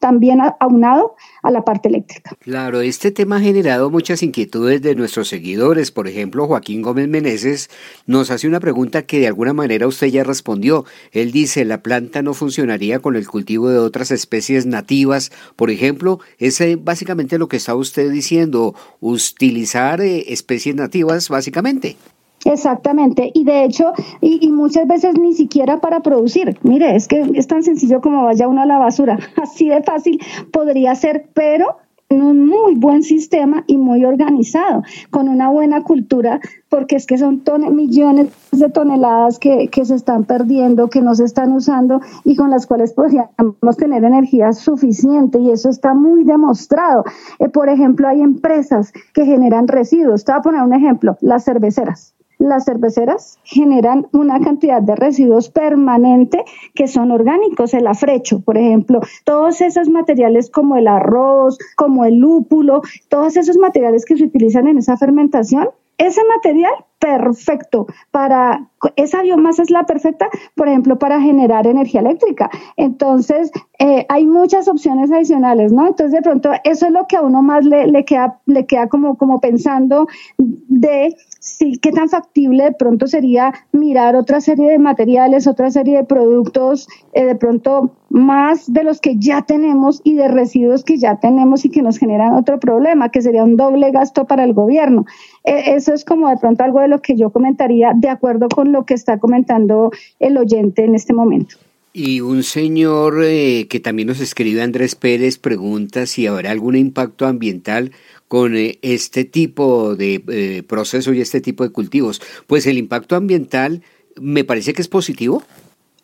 también 0.05 0.39
aunado 0.61 1.17
a 1.43 1.51
la 1.51 1.65
parte 1.65 1.89
eléctrica. 1.89 2.37
Claro, 2.41 2.83
este 2.83 3.11
tema 3.11 3.39
ha 3.39 3.41
generado 3.41 3.89
muchas 3.89 4.23
inquietudes 4.23 4.83
de 4.83 4.95
nuestros 4.95 5.29
seguidores. 5.29 5.91
Por 5.93 6.09
ejemplo, 6.09 6.47
Joaquín 6.47 6.83
Gómez 6.83 7.09
Meneses 7.09 7.71
nos 8.05 8.31
hace 8.31 8.47
una 8.47 8.61
pregunta 8.61 9.07
que 9.07 9.19
de 9.19 9.29
alguna 9.29 9.55
manera 9.55 9.87
usted 9.87 10.09
ya 10.09 10.23
respondió. 10.23 10.85
Él 11.13 11.33
dice, 11.33 11.65
la 11.65 11.83
planta 11.83 12.21
no 12.21 12.35
funcionaría 12.35 12.99
con 12.99 13.17
el 13.17 13.27
cultivo 13.27 13.71
de 13.71 13.79
otras 13.79 14.11
especies 14.11 14.67
nativas, 14.67 15.33
por 15.57 15.71
ejemplo, 15.71 16.21
es 16.39 16.61
básicamente 16.85 17.39
lo 17.39 17.49
que 17.49 17.57
está 17.57 17.75
usted 17.75 18.11
diciendo, 18.11 18.75
utilizar 19.01 20.03
eh, 20.03 20.35
especies 20.35 20.75
nativas 20.75 21.31
básicamente. 21.31 21.97
Exactamente, 22.45 23.31
y 23.33 23.45
de 23.45 23.65
hecho, 23.65 23.93
y, 24.21 24.51
muchas 24.53 24.87
veces 24.87 25.19
ni 25.19 25.33
siquiera 25.33 25.81
para 25.81 26.01
producir. 26.01 26.59
Mire, 26.63 26.95
es 26.95 27.09
que 27.09 27.23
es 27.35 27.47
tan 27.47 27.63
sencillo 27.63 28.01
como 28.03 28.25
vaya 28.25 28.49
uno 28.49 28.63
a 28.63 28.67
la 28.67 28.79
basura, 28.79 29.19
así 29.43 29.69
de 29.69 29.83
fácil 29.83 30.21
podría 30.53 30.95
ser, 30.95 31.27
pero 31.33 31.79
un 32.11 32.47
muy 32.47 32.75
buen 32.75 33.03
sistema 33.03 33.65
y 33.67 33.77
muy 33.77 34.05
organizado, 34.05 34.83
con 35.11 35.29
una 35.29 35.49
buena 35.49 35.83
cultura, 35.83 36.41
porque 36.69 36.97
es 36.97 37.07
que 37.07 37.19
son 37.19 37.43
millones 37.73 38.29
de 38.53 38.69
toneladas 38.69 39.39
que, 39.39 39.69
que, 39.69 39.85
se 39.85 39.95
están 39.95 40.25
perdiendo, 40.25 40.89
que 40.89 41.01
no 41.01 41.15
se 41.15 41.25
están 41.25 41.53
usando 41.53 42.01
y 42.25 42.37
con 42.37 42.51
las 42.51 42.67
cuales 42.67 42.93
podríamos 42.93 43.77
tener 43.79 44.05
energía 44.05 44.53
suficiente 44.53 45.39
y 45.39 45.51
eso 45.51 45.71
está 45.71 45.95
muy 45.95 46.25
demostrado. 46.25 47.05
Eh, 47.39 47.49
por 47.49 47.69
ejemplo, 47.69 48.07
hay 48.07 48.21
empresas 48.21 48.93
que 49.13 49.25
generan 49.25 49.67
residuos. 49.67 50.25
Te 50.25 50.33
voy 50.33 50.39
a 50.39 50.43
poner 50.43 50.63
un 50.63 50.75
ejemplo, 50.75 51.17
las 51.21 51.45
cerveceras 51.45 52.14
las 52.39 52.65
cerveceras 52.65 53.39
generan 53.45 54.07
una 54.13 54.41
cantidad 54.41 54.83
de 54.83 54.97
residuos 54.97 55.51
permanente 55.51 56.45
que 56.75 56.89
son 56.89 57.11
orgánicos, 57.11 57.75
el 57.75 57.87
afrecho, 57.87 58.41
por 58.41 58.59
ejemplo, 58.59 59.01
todos 59.25 59.61
esos 59.61 59.89
materiales 59.89 60.51
como 60.51 60.77
el 60.77 60.89
arroz, 60.89 61.59
como 61.77 62.05
el 62.05 62.17
lúpulo, 62.17 62.83
todos 63.09 63.37
esos 63.37 63.57
materiales 63.57 64.05
que 64.05 64.17
se 64.17 64.25
utilizan 64.25 64.69
en 64.69 64.79
esa 64.79 64.97
fermentación, 64.97 65.69
ese 65.99 66.23
material 66.25 66.73
perfecto 67.05 67.87
para 68.13 68.67
esa 68.97 69.23
biomasa 69.23 69.63
es 69.63 69.71
la 69.71 69.85
perfecta, 69.85 70.29
por 70.55 70.69
ejemplo, 70.69 70.99
para 70.99 71.21
generar 71.21 71.67
energía 71.67 72.01
eléctrica. 72.01 72.51
Entonces, 72.77 73.51
eh, 73.79 74.07
hay 74.09 74.27
muchas 74.27 74.69
opciones 74.69 75.11
adicionales, 75.11 75.73
¿no? 75.73 75.87
Entonces, 75.87 76.13
de 76.13 76.23
pronto, 76.23 76.51
eso 76.65 76.87
es 76.87 76.93
lo 76.93 77.07
que 77.07 77.17
a 77.17 77.23
uno 77.23 77.43
más 77.43 77.65
le, 77.65 77.87
le 77.87 78.05
queda, 78.05 78.39
le 78.47 78.67
queda 78.67 78.89
como, 78.89 79.17
como 79.17 79.41
pensando 79.41 80.07
de 80.39 81.15
sí, 81.41 81.79
qué 81.81 81.93
tan 81.93 82.09
factible 82.09 82.65
de 82.65 82.73
pronto 82.73 83.07
sería 83.07 83.53
mirar 83.73 84.17
otra 84.17 84.41
serie 84.41 84.71
de 84.71 84.79
materiales, 84.79 85.47
otra 85.47 85.71
serie 85.71 85.99
de 85.99 86.05
productos, 86.05 86.89
eh, 87.13 87.25
de 87.25 87.37
pronto 87.37 87.93
más 88.09 88.73
de 88.73 88.85
los 88.85 89.01
que 89.01 89.17
ya 89.19 89.43
tenemos 89.43 90.01
y 90.05 90.15
de 90.15 90.29
residuos 90.29 90.85
que 90.85 90.99
ya 90.99 91.19
tenemos 91.19 91.65
y 91.65 91.71
que 91.71 91.83
nos 91.83 91.99
generan 91.99 92.35
otro 92.35 92.61
problema, 92.61 93.09
que 93.09 93.23
sería 93.23 93.45
un 93.45 93.57
doble 93.57 93.91
gasto 93.91 94.25
para 94.25 94.45
el 94.45 94.55
gobierno. 94.55 95.05
Eh, 95.45 95.75
eso 95.75 95.93
es 95.93 96.05
como 96.05 96.29
de 96.29 96.37
pronto 96.37 96.65
algo 96.65 96.81
de 96.81 96.89
lo 96.89 96.94
que 97.01 97.17
yo 97.17 97.31
comentaría 97.31 97.93
de 97.95 98.09
acuerdo 98.09 98.49
con 98.49 98.73
lo 98.73 98.85
que 98.85 98.95
está 98.95 99.19
comentando 99.19 99.91
el 100.19 100.37
oyente 100.37 100.85
en 100.85 100.95
este 100.95 101.13
momento. 101.13 101.57
Y 101.93 102.21
un 102.21 102.43
señor 102.43 103.23
eh, 103.23 103.69
que 103.69 103.79
también 103.79 104.09
nos 104.09 104.21
escribe, 104.21 104.63
Andrés 104.63 104.97
Pérez, 104.97 105.39
pregunta 105.39 106.07
si 106.07 106.27
habrá 106.27 106.51
algún 106.51 106.75
impacto 106.75 107.25
ambiental 107.25 107.93
con 108.35 108.57
eh, 108.57 108.79
este 108.83 109.25
tipo 109.25 109.95
de 109.95 110.25
eh, 110.27 110.65
proceso 110.67 111.13
y 111.13 111.21
este 111.21 111.41
tipo 111.41 111.63
de 111.63 111.71
cultivos? 111.71 112.21
Pues 112.49 112.67
el 112.67 112.79
impacto 112.79 113.15
ambiental 113.15 113.83
me 114.21 114.43
parece 114.43 114.73
que 114.73 114.83
es 114.83 114.89
positivo. 114.89 115.43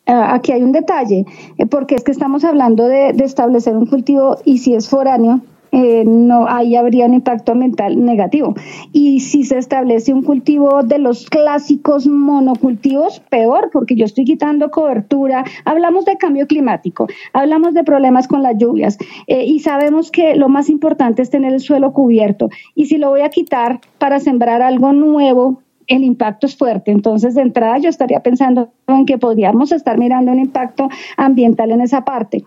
Ah, 0.05 0.33
aquí 0.35 0.51
hay 0.51 0.63
un 0.63 0.71
detalle, 0.71 1.25
eh, 1.57 1.65
porque 1.65 1.95
es 1.95 2.03
que 2.03 2.11
estamos 2.11 2.43
hablando 2.43 2.87
de, 2.87 3.13
de 3.13 3.25
establecer 3.25 3.75
un 3.75 3.85
cultivo 3.85 4.37
y 4.45 4.59
si 4.59 4.75
es 4.75 4.89
foráneo, 4.89 5.41
eh, 5.71 6.03
no 6.05 6.47
ahí 6.47 6.75
habría 6.75 7.05
un 7.05 7.13
impacto 7.13 7.53
ambiental 7.53 8.03
negativo. 8.03 8.55
Y 8.91 9.21
si 9.21 9.43
se 9.43 9.57
establece 9.57 10.13
un 10.13 10.23
cultivo 10.23 10.83
de 10.83 10.99
los 10.99 11.29
clásicos 11.29 12.07
monocultivos, 12.07 13.19
peor, 13.29 13.69
porque 13.71 13.95
yo 13.95 14.05
estoy 14.05 14.25
quitando 14.25 14.69
cobertura. 14.69 15.45
Hablamos 15.65 16.05
de 16.05 16.17
cambio 16.17 16.47
climático, 16.47 17.07
hablamos 17.33 17.73
de 17.73 17.83
problemas 17.83 18.27
con 18.27 18.43
las 18.43 18.57
lluvias 18.57 18.97
eh, 19.27 19.45
y 19.45 19.59
sabemos 19.59 20.11
que 20.11 20.35
lo 20.35 20.49
más 20.49 20.69
importante 20.69 21.21
es 21.21 21.29
tener 21.29 21.53
el 21.53 21.61
suelo 21.61 21.93
cubierto. 21.93 22.49
Y 22.75 22.87
si 22.87 22.97
lo 22.97 23.09
voy 23.09 23.21
a 23.21 23.29
quitar 23.29 23.79
para 23.97 24.19
sembrar 24.19 24.61
algo 24.61 24.91
nuevo, 24.93 25.61
el 25.87 26.03
impacto 26.03 26.47
es 26.47 26.55
fuerte. 26.55 26.91
Entonces, 26.91 27.35
de 27.35 27.41
entrada, 27.41 27.77
yo 27.77 27.89
estaría 27.89 28.21
pensando 28.21 28.69
en 28.87 29.05
que 29.05 29.17
podríamos 29.17 29.71
estar 29.71 29.97
mirando 29.97 30.31
un 30.31 30.39
impacto 30.39 30.89
ambiental 31.17 31.71
en 31.71 31.81
esa 31.81 32.05
parte. 32.05 32.43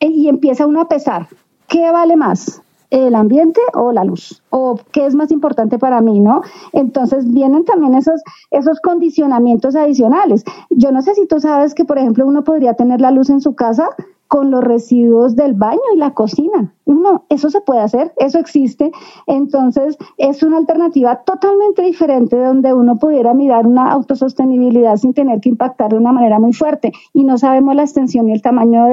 Y 0.00 0.28
empieza 0.28 0.66
uno 0.66 0.80
a 0.80 0.88
pesar, 0.88 1.26
¿qué 1.68 1.90
vale 1.90 2.16
más? 2.16 2.62
el 2.90 3.14
ambiente 3.14 3.60
o 3.74 3.92
la 3.92 4.04
luz 4.04 4.42
o 4.50 4.78
qué 4.92 5.06
es 5.06 5.14
más 5.14 5.30
importante 5.30 5.78
para 5.78 6.00
mí, 6.00 6.20
¿no? 6.20 6.42
Entonces 6.72 7.30
vienen 7.30 7.64
también 7.64 7.94
esos 7.94 8.22
esos 8.50 8.80
condicionamientos 8.80 9.76
adicionales. 9.76 10.44
Yo 10.70 10.90
no 10.90 11.02
sé 11.02 11.14
si 11.14 11.26
tú 11.26 11.38
sabes 11.40 11.74
que 11.74 11.84
por 11.84 11.98
ejemplo 11.98 12.26
uno 12.26 12.44
podría 12.44 12.74
tener 12.74 13.00
la 13.00 13.10
luz 13.10 13.28
en 13.30 13.40
su 13.40 13.54
casa 13.54 13.88
con 14.28 14.50
los 14.50 14.62
residuos 14.62 15.34
del 15.34 15.54
baño 15.54 15.80
y 15.94 15.98
la 15.98 16.12
cocina. 16.12 16.74
No, 16.84 17.24
eso 17.28 17.50
se 17.50 17.60
puede 17.60 17.80
hacer, 17.80 18.12
eso 18.18 18.38
existe. 18.38 18.92
Entonces, 19.26 19.96
es 20.16 20.42
una 20.42 20.58
alternativa 20.58 21.22
totalmente 21.24 21.82
diferente 21.82 22.36
donde 22.36 22.72
uno 22.72 22.98
pudiera 22.98 23.34
mirar 23.34 23.66
una 23.66 23.90
autosostenibilidad 23.90 24.96
sin 24.96 25.12
tener 25.12 25.40
que 25.40 25.50
impactar 25.50 25.90
de 25.90 25.98
una 25.98 26.12
manera 26.12 26.38
muy 26.38 26.52
fuerte. 26.52 26.92
Y 27.12 27.24
no 27.24 27.36
sabemos 27.38 27.74
la 27.74 27.82
extensión 27.82 28.28
y 28.28 28.32
el 28.32 28.42
tamaño 28.42 28.86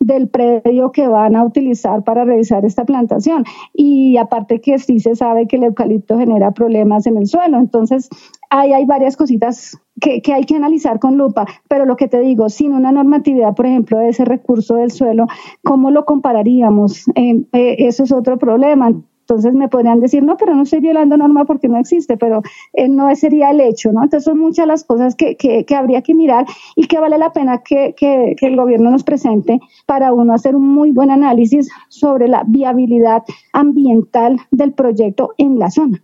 del 0.00 0.28
predio 0.28 0.92
que 0.92 1.06
van 1.06 1.36
a 1.36 1.44
utilizar 1.44 2.02
para 2.02 2.24
realizar 2.24 2.64
esta 2.64 2.84
plantación. 2.84 3.44
Y 3.72 4.16
aparte 4.16 4.60
que 4.60 4.78
sí 4.78 5.00
se 5.00 5.14
sabe 5.14 5.46
que 5.46 5.56
el 5.56 5.64
eucalipto 5.64 6.18
genera 6.18 6.50
problemas 6.52 7.06
en 7.06 7.16
el 7.16 7.26
suelo. 7.26 7.58
Entonces, 7.58 8.08
ahí 8.50 8.72
hay 8.72 8.84
varias 8.84 9.16
cositas 9.16 9.78
que, 10.00 10.32
hay 10.32 10.44
que 10.44 10.56
analizar 10.56 10.98
con 10.98 11.16
lupa, 11.16 11.46
pero 11.68 11.84
lo 11.84 11.96
que 11.96 12.08
te 12.08 12.20
digo, 12.20 12.48
sin 12.48 12.72
una 12.72 12.92
normatividad, 12.92 13.54
por 13.54 13.66
ejemplo, 13.66 13.98
de 13.98 14.10
ese 14.10 14.24
recurso 14.24 14.76
del 14.76 14.90
suelo, 14.90 15.26
¿cómo 15.62 15.90
lo 15.90 16.04
compararíamos? 16.04 17.08
Eh, 17.14 17.42
eh, 17.52 17.76
eso 17.78 18.04
es 18.04 18.12
otro 18.12 18.38
problema. 18.38 18.92
Entonces 19.28 19.54
me 19.54 19.68
podrían 19.68 20.00
decir, 20.00 20.22
no, 20.22 20.38
pero 20.38 20.54
no 20.54 20.62
estoy 20.62 20.80
violando 20.80 21.18
norma 21.18 21.44
porque 21.44 21.68
no 21.68 21.76
existe, 21.76 22.16
pero 22.16 22.40
eh, 22.72 22.88
no 22.88 23.14
sería 23.14 23.50
el 23.50 23.60
hecho, 23.60 23.92
¿no? 23.92 24.02
Entonces 24.02 24.24
son 24.24 24.38
muchas 24.38 24.66
las 24.66 24.84
cosas 24.84 25.14
que, 25.14 25.36
que, 25.36 25.66
que 25.66 25.76
habría 25.76 26.00
que 26.00 26.14
mirar 26.14 26.46
y 26.76 26.86
que 26.86 26.98
vale 26.98 27.18
la 27.18 27.30
pena 27.34 27.58
que, 27.58 27.94
que, 27.94 28.34
el 28.40 28.56
gobierno 28.56 28.90
nos 28.90 29.04
presente 29.04 29.60
para 29.84 30.14
uno 30.14 30.32
hacer 30.32 30.56
un 30.56 30.66
muy 30.66 30.92
buen 30.92 31.10
análisis 31.10 31.68
sobre 31.88 32.26
la 32.26 32.42
viabilidad 32.46 33.22
ambiental 33.52 34.40
del 34.50 34.72
proyecto 34.72 35.34
en 35.36 35.58
la 35.58 35.70
zona. 35.70 36.02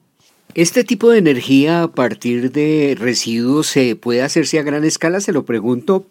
¿Este 0.55 0.85
tipo 0.85 1.11
de 1.11 1.19
energía 1.19 1.83
a 1.83 1.91
partir 1.91 2.53
de 2.53 2.97
residuos 2.97 3.67
se 3.67 3.97
puede 3.97 4.23
hacerse 4.23 4.61
a 4.61 4.63
gran 4.63 4.85
escala? 4.85 5.21
Se 5.21 5.33
lo 5.33 5.45
pregunto 5.45 6.07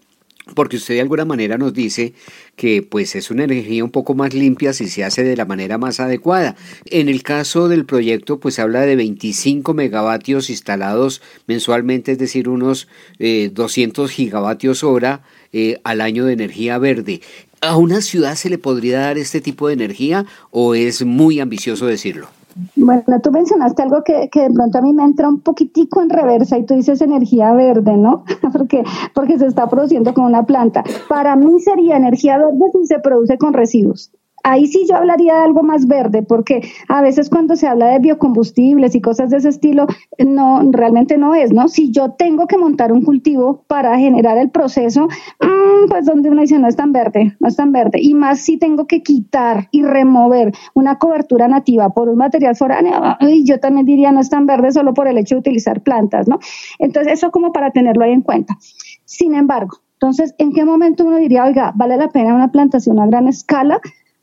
porque 0.53 0.75
usted 0.75 0.95
de 0.95 1.00
alguna 1.00 1.23
manera 1.23 1.57
nos 1.57 1.73
dice 1.73 2.13
que 2.57 2.81
pues 2.81 3.15
es 3.15 3.31
una 3.31 3.45
energía 3.45 3.85
un 3.85 3.89
poco 3.89 4.15
más 4.15 4.33
limpia 4.33 4.73
si 4.73 4.89
se 4.89 5.05
hace 5.05 5.23
de 5.23 5.38
la 5.38 5.45
manera 5.45 5.77
más 5.77 6.01
adecuada. 6.01 6.57
En 6.88 7.07
el 7.07 7.23
caso 7.23 7.69
del 7.69 7.85
proyecto 7.85 8.41
pues 8.41 8.59
habla 8.59 8.81
de 8.81 8.97
25 8.97 9.73
megavatios 9.73 10.50
instalados 10.50 11.21
mensualmente, 11.47 12.12
es 12.12 12.17
decir, 12.17 12.50
unos 12.50 12.89
200 13.19 14.12
eh, 14.12 14.13
gigavatios 14.13 14.83
hora 14.83 15.21
eh, 15.53 15.79
al 15.85 16.01
año 16.01 16.25
de 16.25 16.33
energía 16.33 16.77
verde. 16.79 17.21
¿A 17.62 17.77
una 17.77 18.01
ciudad 18.01 18.35
se 18.35 18.50
le 18.50 18.57
podría 18.57 19.00
dar 19.00 19.17
este 19.17 19.39
tipo 19.39 19.69
de 19.69 19.75
energía 19.75 20.25
o 20.51 20.75
es 20.75 21.05
muy 21.05 21.39
ambicioso 21.39 21.85
decirlo? 21.85 22.27
Bueno, 22.75 23.03
tú 23.22 23.31
mencionaste 23.31 23.81
algo 23.81 24.03
que, 24.03 24.29
que, 24.29 24.41
de 24.41 24.51
pronto 24.51 24.77
a 24.77 24.81
mí 24.81 24.93
me 24.93 25.03
entra 25.03 25.27
un 25.27 25.41
poquitico 25.41 26.01
en 26.01 26.10
reversa 26.10 26.57
y 26.57 26.65
tú 26.65 26.75
dices 26.75 27.01
energía 27.01 27.53
verde, 27.53 27.98
¿no? 27.98 28.24
porque, 28.53 28.83
porque 29.13 29.39
se 29.39 29.48
está 29.48 29.67
produciendo 29.67 30.13
con 30.13 30.25
una 30.25 30.45
planta. 30.45 30.83
Para 31.10 31.36
mí 31.36 31.60
sería 31.60 31.98
energía 31.98 32.38
verde 32.38 32.72
si 32.74 32.86
se 32.86 33.00
produce 33.00 33.38
con 33.38 33.53
residuos 33.53 34.12
ahí 34.43 34.67
sí 34.67 34.85
yo 34.88 34.95
hablaría 34.97 35.35
de 35.35 35.41
algo 35.41 35.63
más 35.63 35.88
verde, 35.88 36.21
porque 36.21 36.62
a 36.88 37.01
veces 37.01 37.29
cuando 37.29 37.55
se 37.55 37.67
habla 37.67 37.88
de 37.88 38.00
biocombustibles 38.00 38.93
y 38.95 39.01
cosas 39.01 39.29
de 39.29 39.38
ese 39.38 39.50
estilo, 39.50 39.88
no, 40.19 40.62
realmente 40.71 41.17
no 41.17 41.33
es, 41.33 41.51
¿no? 41.53 41.67
Si 41.67 41.91
yo 41.91 42.12
tengo 42.12 42.47
que 42.47 42.57
montar 42.57 42.91
un 42.91 43.03
cultivo 43.03 43.63
para 43.67 43.97
generar 43.97 44.38
el 44.38 44.50
proceso, 44.51 45.07
mm, 45.41 45.89
pues 45.89 46.05
donde 46.05 46.29
uno 46.29 46.41
dice 46.41 46.59
no 46.59 46.67
es 46.67 46.75
tan 46.75 46.91
verde, 46.91 47.35
no 47.39 47.47
es 47.47 47.55
tan 47.55 47.71
verde. 47.71 48.00
Y 48.01 48.13
más 48.13 48.39
si 48.39 48.57
tengo 48.57 48.85
que 48.85 49.01
quitar 49.01 49.69
y 49.71 49.83
remover 49.83 50.51
una 50.73 50.97
cobertura 50.97 51.47
nativa 51.47 51.89
por 51.89 52.09
un 52.09 52.17
material 52.17 52.55
foráneo, 52.55 53.17
yo 53.43 53.59
también 53.59 53.85
diría 53.85 54.12
no 54.12 54.19
es 54.19 54.29
tan 54.29 54.45
verde 54.45 54.71
solo 54.71 54.93
por 54.93 55.07
el 55.07 55.17
hecho 55.17 55.35
de 55.35 55.39
utilizar 55.39 55.81
plantas, 55.81 56.27
¿no? 56.27 56.39
Entonces 56.79 57.13
eso 57.13 57.31
como 57.31 57.51
para 57.53 57.71
tenerlo 57.71 58.03
ahí 58.03 58.12
en 58.12 58.21
cuenta. 58.21 58.57
Sin 59.05 59.35
embargo, 59.35 59.77
entonces, 59.93 60.35
¿en 60.38 60.51
qué 60.51 60.65
momento 60.65 61.05
uno 61.05 61.15
diría, 61.15 61.45
oiga, 61.45 61.71
vale 61.75 61.95
la 61.95 62.09
pena 62.09 62.35
una 62.35 62.51
plantación 62.51 63.00
a 63.00 63.05
gran 63.05 63.29
escala? 63.29 63.79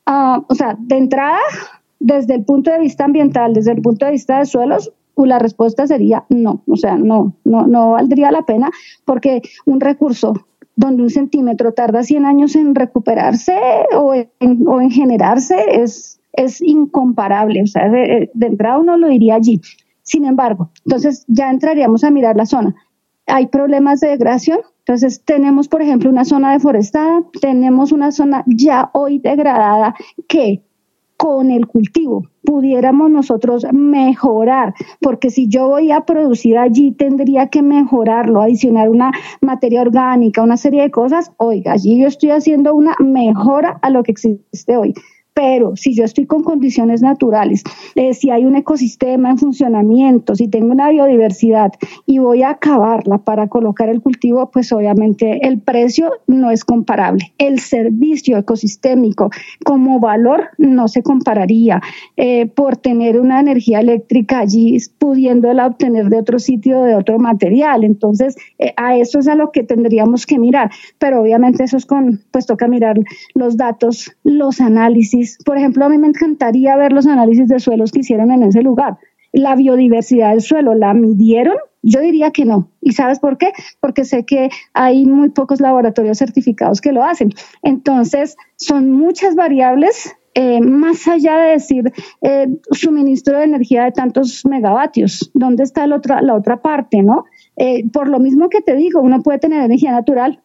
Ah, 0.06 0.42
o 0.48 0.54
sea, 0.54 0.76
de 0.78 0.96
entrada, 0.96 1.38
desde 1.98 2.34
el 2.34 2.44
punto 2.44 2.70
de 2.70 2.80
vista 2.80 3.04
ambiental, 3.04 3.52
desde 3.52 3.72
el 3.72 3.82
punto 3.82 4.06
de 4.06 4.12
vista 4.12 4.38
de 4.38 4.46
suelos, 4.46 4.92
la 5.26 5.38
respuesta 5.38 5.86
sería 5.86 6.24
no, 6.28 6.62
o 6.66 6.76
sea, 6.76 6.96
no, 6.96 7.34
no, 7.44 7.66
no 7.66 7.92
valdría 7.92 8.30
la 8.30 8.42
pena 8.42 8.70
porque 9.04 9.42
un 9.66 9.80
recurso 9.80 10.34
donde 10.76 11.02
un 11.02 11.10
centímetro 11.10 11.72
tarda 11.72 12.02
100 12.02 12.24
años 12.24 12.56
en 12.56 12.74
recuperarse 12.74 13.58
o 13.96 14.14
en, 14.14 14.66
o 14.66 14.80
en 14.80 14.90
generarse 14.90 15.82
es, 15.82 16.20
es 16.32 16.62
incomparable, 16.62 17.62
o 17.62 17.66
sea, 17.66 17.88
de, 17.88 18.30
de 18.32 18.46
entrada 18.46 18.78
uno 18.78 18.96
lo 18.96 19.08
diría 19.08 19.34
allí. 19.34 19.60
Sin 20.02 20.24
embargo, 20.24 20.70
entonces 20.86 21.24
ya 21.28 21.50
entraríamos 21.50 22.02
a 22.02 22.10
mirar 22.10 22.36
la 22.36 22.46
zona. 22.46 22.74
Hay 23.26 23.48
problemas 23.48 24.00
de 24.00 24.08
degradación, 24.08 24.60
entonces, 24.80 25.22
tenemos, 25.24 25.68
por 25.68 25.82
ejemplo, 25.82 26.10
una 26.10 26.24
zona 26.24 26.52
deforestada, 26.52 27.22
tenemos 27.40 27.92
una 27.92 28.10
zona 28.12 28.44
ya 28.46 28.90
hoy 28.92 29.18
degradada 29.18 29.94
que 30.26 30.62
con 31.16 31.50
el 31.50 31.66
cultivo 31.66 32.24
pudiéramos 32.42 33.10
nosotros 33.10 33.66
mejorar, 33.72 34.74
porque 35.00 35.28
si 35.28 35.48
yo 35.48 35.68
voy 35.68 35.92
a 35.92 36.00
producir 36.06 36.56
allí 36.56 36.92
tendría 36.92 37.48
que 37.48 37.62
mejorarlo, 37.62 38.40
adicionar 38.40 38.88
una 38.88 39.12
materia 39.42 39.82
orgánica, 39.82 40.42
una 40.42 40.56
serie 40.56 40.82
de 40.82 40.90
cosas, 40.90 41.30
oiga, 41.36 41.72
allí 41.72 42.00
yo 42.00 42.08
estoy 42.08 42.30
haciendo 42.30 42.74
una 42.74 42.96
mejora 42.98 43.78
a 43.82 43.90
lo 43.90 44.02
que 44.02 44.12
existe 44.12 44.76
hoy 44.76 44.94
pero 45.40 45.74
si 45.74 45.94
yo 45.94 46.04
estoy 46.04 46.26
con 46.26 46.42
condiciones 46.42 47.00
naturales, 47.00 47.64
eh, 47.94 48.12
si 48.12 48.28
hay 48.28 48.44
un 48.44 48.56
ecosistema 48.56 49.30
en 49.30 49.38
funcionamiento, 49.38 50.34
si 50.34 50.48
tengo 50.48 50.70
una 50.70 50.90
biodiversidad 50.90 51.72
y 52.04 52.18
voy 52.18 52.42
a 52.42 52.50
acabarla 52.50 53.16
para 53.16 53.48
colocar 53.48 53.88
el 53.88 54.02
cultivo, 54.02 54.50
pues 54.50 54.70
obviamente 54.70 55.46
el 55.46 55.58
precio 55.58 56.10
no 56.26 56.50
es 56.50 56.62
comparable. 56.62 57.32
El 57.38 57.58
servicio 57.58 58.36
ecosistémico 58.36 59.30
como 59.64 59.98
valor 59.98 60.50
no 60.58 60.88
se 60.88 61.02
compararía 61.02 61.80
eh, 62.18 62.44
por 62.44 62.76
tener 62.76 63.18
una 63.18 63.40
energía 63.40 63.80
eléctrica 63.80 64.40
allí 64.40 64.76
pudiéndola 64.98 65.68
obtener 65.68 66.10
de 66.10 66.18
otro 66.18 66.38
sitio, 66.38 66.82
de 66.82 66.96
otro 66.96 67.18
material. 67.18 67.82
Entonces, 67.82 68.36
eh, 68.58 68.74
a 68.76 68.98
eso 68.98 69.20
es 69.20 69.28
a 69.28 69.36
lo 69.36 69.52
que 69.52 69.62
tendríamos 69.62 70.26
que 70.26 70.38
mirar, 70.38 70.70
pero 70.98 71.22
obviamente 71.22 71.64
eso 71.64 71.78
es 71.78 71.86
con, 71.86 72.20
pues 72.30 72.44
toca 72.44 72.68
mirar 72.68 72.98
los 73.32 73.56
datos, 73.56 74.12
los 74.22 74.60
análisis. 74.60 75.29
Por 75.44 75.56
ejemplo, 75.56 75.84
a 75.84 75.88
mí 75.88 75.98
me 75.98 76.08
encantaría 76.08 76.76
ver 76.76 76.92
los 76.92 77.06
análisis 77.06 77.48
de 77.48 77.60
suelos 77.60 77.92
que 77.92 78.00
hicieron 78.00 78.30
en 78.30 78.42
ese 78.42 78.62
lugar. 78.62 78.98
La 79.32 79.54
biodiversidad 79.54 80.30
del 80.30 80.40
suelo, 80.40 80.74
¿la 80.74 80.94
midieron? 80.94 81.56
Yo 81.82 82.00
diría 82.00 82.30
que 82.30 82.44
no. 82.44 82.70
¿Y 82.80 82.92
sabes 82.92 83.20
por 83.20 83.38
qué? 83.38 83.52
Porque 83.80 84.04
sé 84.04 84.24
que 84.24 84.50
hay 84.74 85.06
muy 85.06 85.30
pocos 85.30 85.60
laboratorios 85.60 86.18
certificados 86.18 86.80
que 86.80 86.92
lo 86.92 87.04
hacen. 87.04 87.32
Entonces, 87.62 88.36
son 88.56 88.90
muchas 88.90 89.34
variables 89.36 90.14
eh, 90.34 90.60
más 90.60 91.08
allá 91.08 91.36
de 91.38 91.50
decir 91.50 91.92
eh, 92.22 92.46
suministro 92.70 93.38
de 93.38 93.44
energía 93.44 93.84
de 93.84 93.92
tantos 93.92 94.46
megavatios, 94.46 95.30
¿dónde 95.34 95.64
está 95.64 95.86
la 95.88 95.96
otra, 95.96 96.22
la 96.22 96.34
otra 96.34 96.62
parte, 96.62 97.02
no? 97.02 97.24
Eh, 97.56 97.88
por 97.90 98.08
lo 98.08 98.20
mismo 98.20 98.48
que 98.48 98.60
te 98.60 98.76
digo, 98.76 99.00
uno 99.00 99.22
puede 99.22 99.40
tener 99.40 99.64
energía 99.64 99.90
natural, 99.90 100.40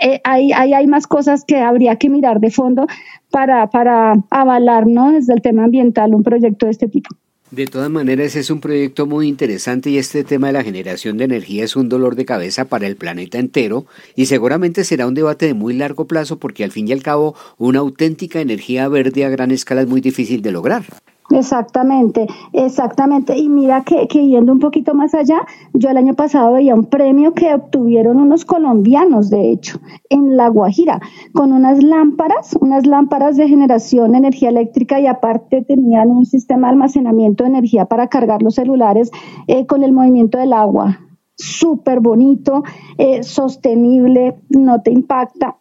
eh, 0.00 0.20
ahí, 0.24 0.52
hay 0.52 0.86
más 0.86 1.06
cosas 1.06 1.44
que 1.44 1.56
habría 1.56 1.96
que 1.96 2.08
mirar 2.08 2.40
de 2.40 2.50
fondo 2.50 2.86
para, 3.30 3.68
para 3.68 4.14
avalar 4.30 4.86
¿no? 4.86 5.12
desde 5.12 5.34
el 5.34 5.42
tema 5.42 5.64
ambiental 5.64 6.14
un 6.14 6.22
proyecto 6.22 6.66
de 6.66 6.72
este 6.72 6.88
tipo. 6.88 7.10
De 7.50 7.66
todas 7.66 7.88
maneras, 7.88 8.34
es 8.34 8.50
un 8.50 8.60
proyecto 8.60 9.06
muy 9.06 9.28
interesante 9.28 9.88
y 9.88 9.98
este 9.98 10.24
tema 10.24 10.48
de 10.48 10.54
la 10.54 10.64
generación 10.64 11.16
de 11.16 11.24
energía 11.24 11.62
es 11.62 11.76
un 11.76 11.88
dolor 11.88 12.16
de 12.16 12.24
cabeza 12.24 12.64
para 12.64 12.88
el 12.88 12.96
planeta 12.96 13.38
entero 13.38 13.86
y 14.16 14.26
seguramente 14.26 14.82
será 14.82 15.06
un 15.06 15.14
debate 15.14 15.46
de 15.46 15.54
muy 15.54 15.72
largo 15.72 16.06
plazo 16.06 16.40
porque 16.40 16.64
al 16.64 16.72
fin 16.72 16.88
y 16.88 16.92
al 16.92 17.04
cabo 17.04 17.36
una 17.56 17.78
auténtica 17.78 18.40
energía 18.40 18.88
verde 18.88 19.24
a 19.24 19.28
gran 19.28 19.52
escala 19.52 19.82
es 19.82 19.86
muy 19.86 20.00
difícil 20.00 20.42
de 20.42 20.50
lograr. 20.50 20.84
Exactamente, 21.30 22.26
exactamente. 22.52 23.36
Y 23.36 23.48
mira 23.48 23.82
que, 23.82 24.06
que, 24.06 24.26
yendo 24.26 24.52
un 24.52 24.60
poquito 24.60 24.94
más 24.94 25.14
allá, 25.14 25.44
yo 25.74 25.90
el 25.90 25.96
año 25.96 26.14
pasado 26.14 26.52
veía 26.52 26.74
un 26.74 26.84
premio 26.84 27.32
que 27.34 27.52
obtuvieron 27.52 28.18
unos 28.18 28.44
colombianos, 28.44 29.28
de 29.28 29.50
hecho, 29.50 29.80
en 30.08 30.36
La 30.36 30.48
Guajira, 30.48 31.00
con 31.32 31.52
unas 31.52 31.82
lámparas, 31.82 32.56
unas 32.60 32.86
lámparas 32.86 33.36
de 33.36 33.48
generación 33.48 34.12
de 34.12 34.18
energía 34.18 34.50
eléctrica 34.50 35.00
y 35.00 35.06
aparte 35.06 35.62
tenían 35.62 36.10
un 36.10 36.26
sistema 36.26 36.68
de 36.68 36.74
almacenamiento 36.74 37.42
de 37.42 37.50
energía 37.50 37.86
para 37.86 38.06
cargar 38.08 38.42
los 38.42 38.54
celulares 38.54 39.10
eh, 39.48 39.66
con 39.66 39.82
el 39.82 39.92
movimiento 39.92 40.38
del 40.38 40.52
agua. 40.52 41.00
Súper 41.34 42.00
bonito, 42.00 42.62
eh, 42.98 43.22
sostenible, 43.22 44.36
no 44.48 44.80
te 44.80 44.90
impacta 44.92 45.56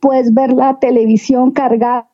puedes 0.00 0.32
ver 0.34 0.52
la 0.52 0.78
televisión, 0.78 1.50
cargar. 1.50 2.06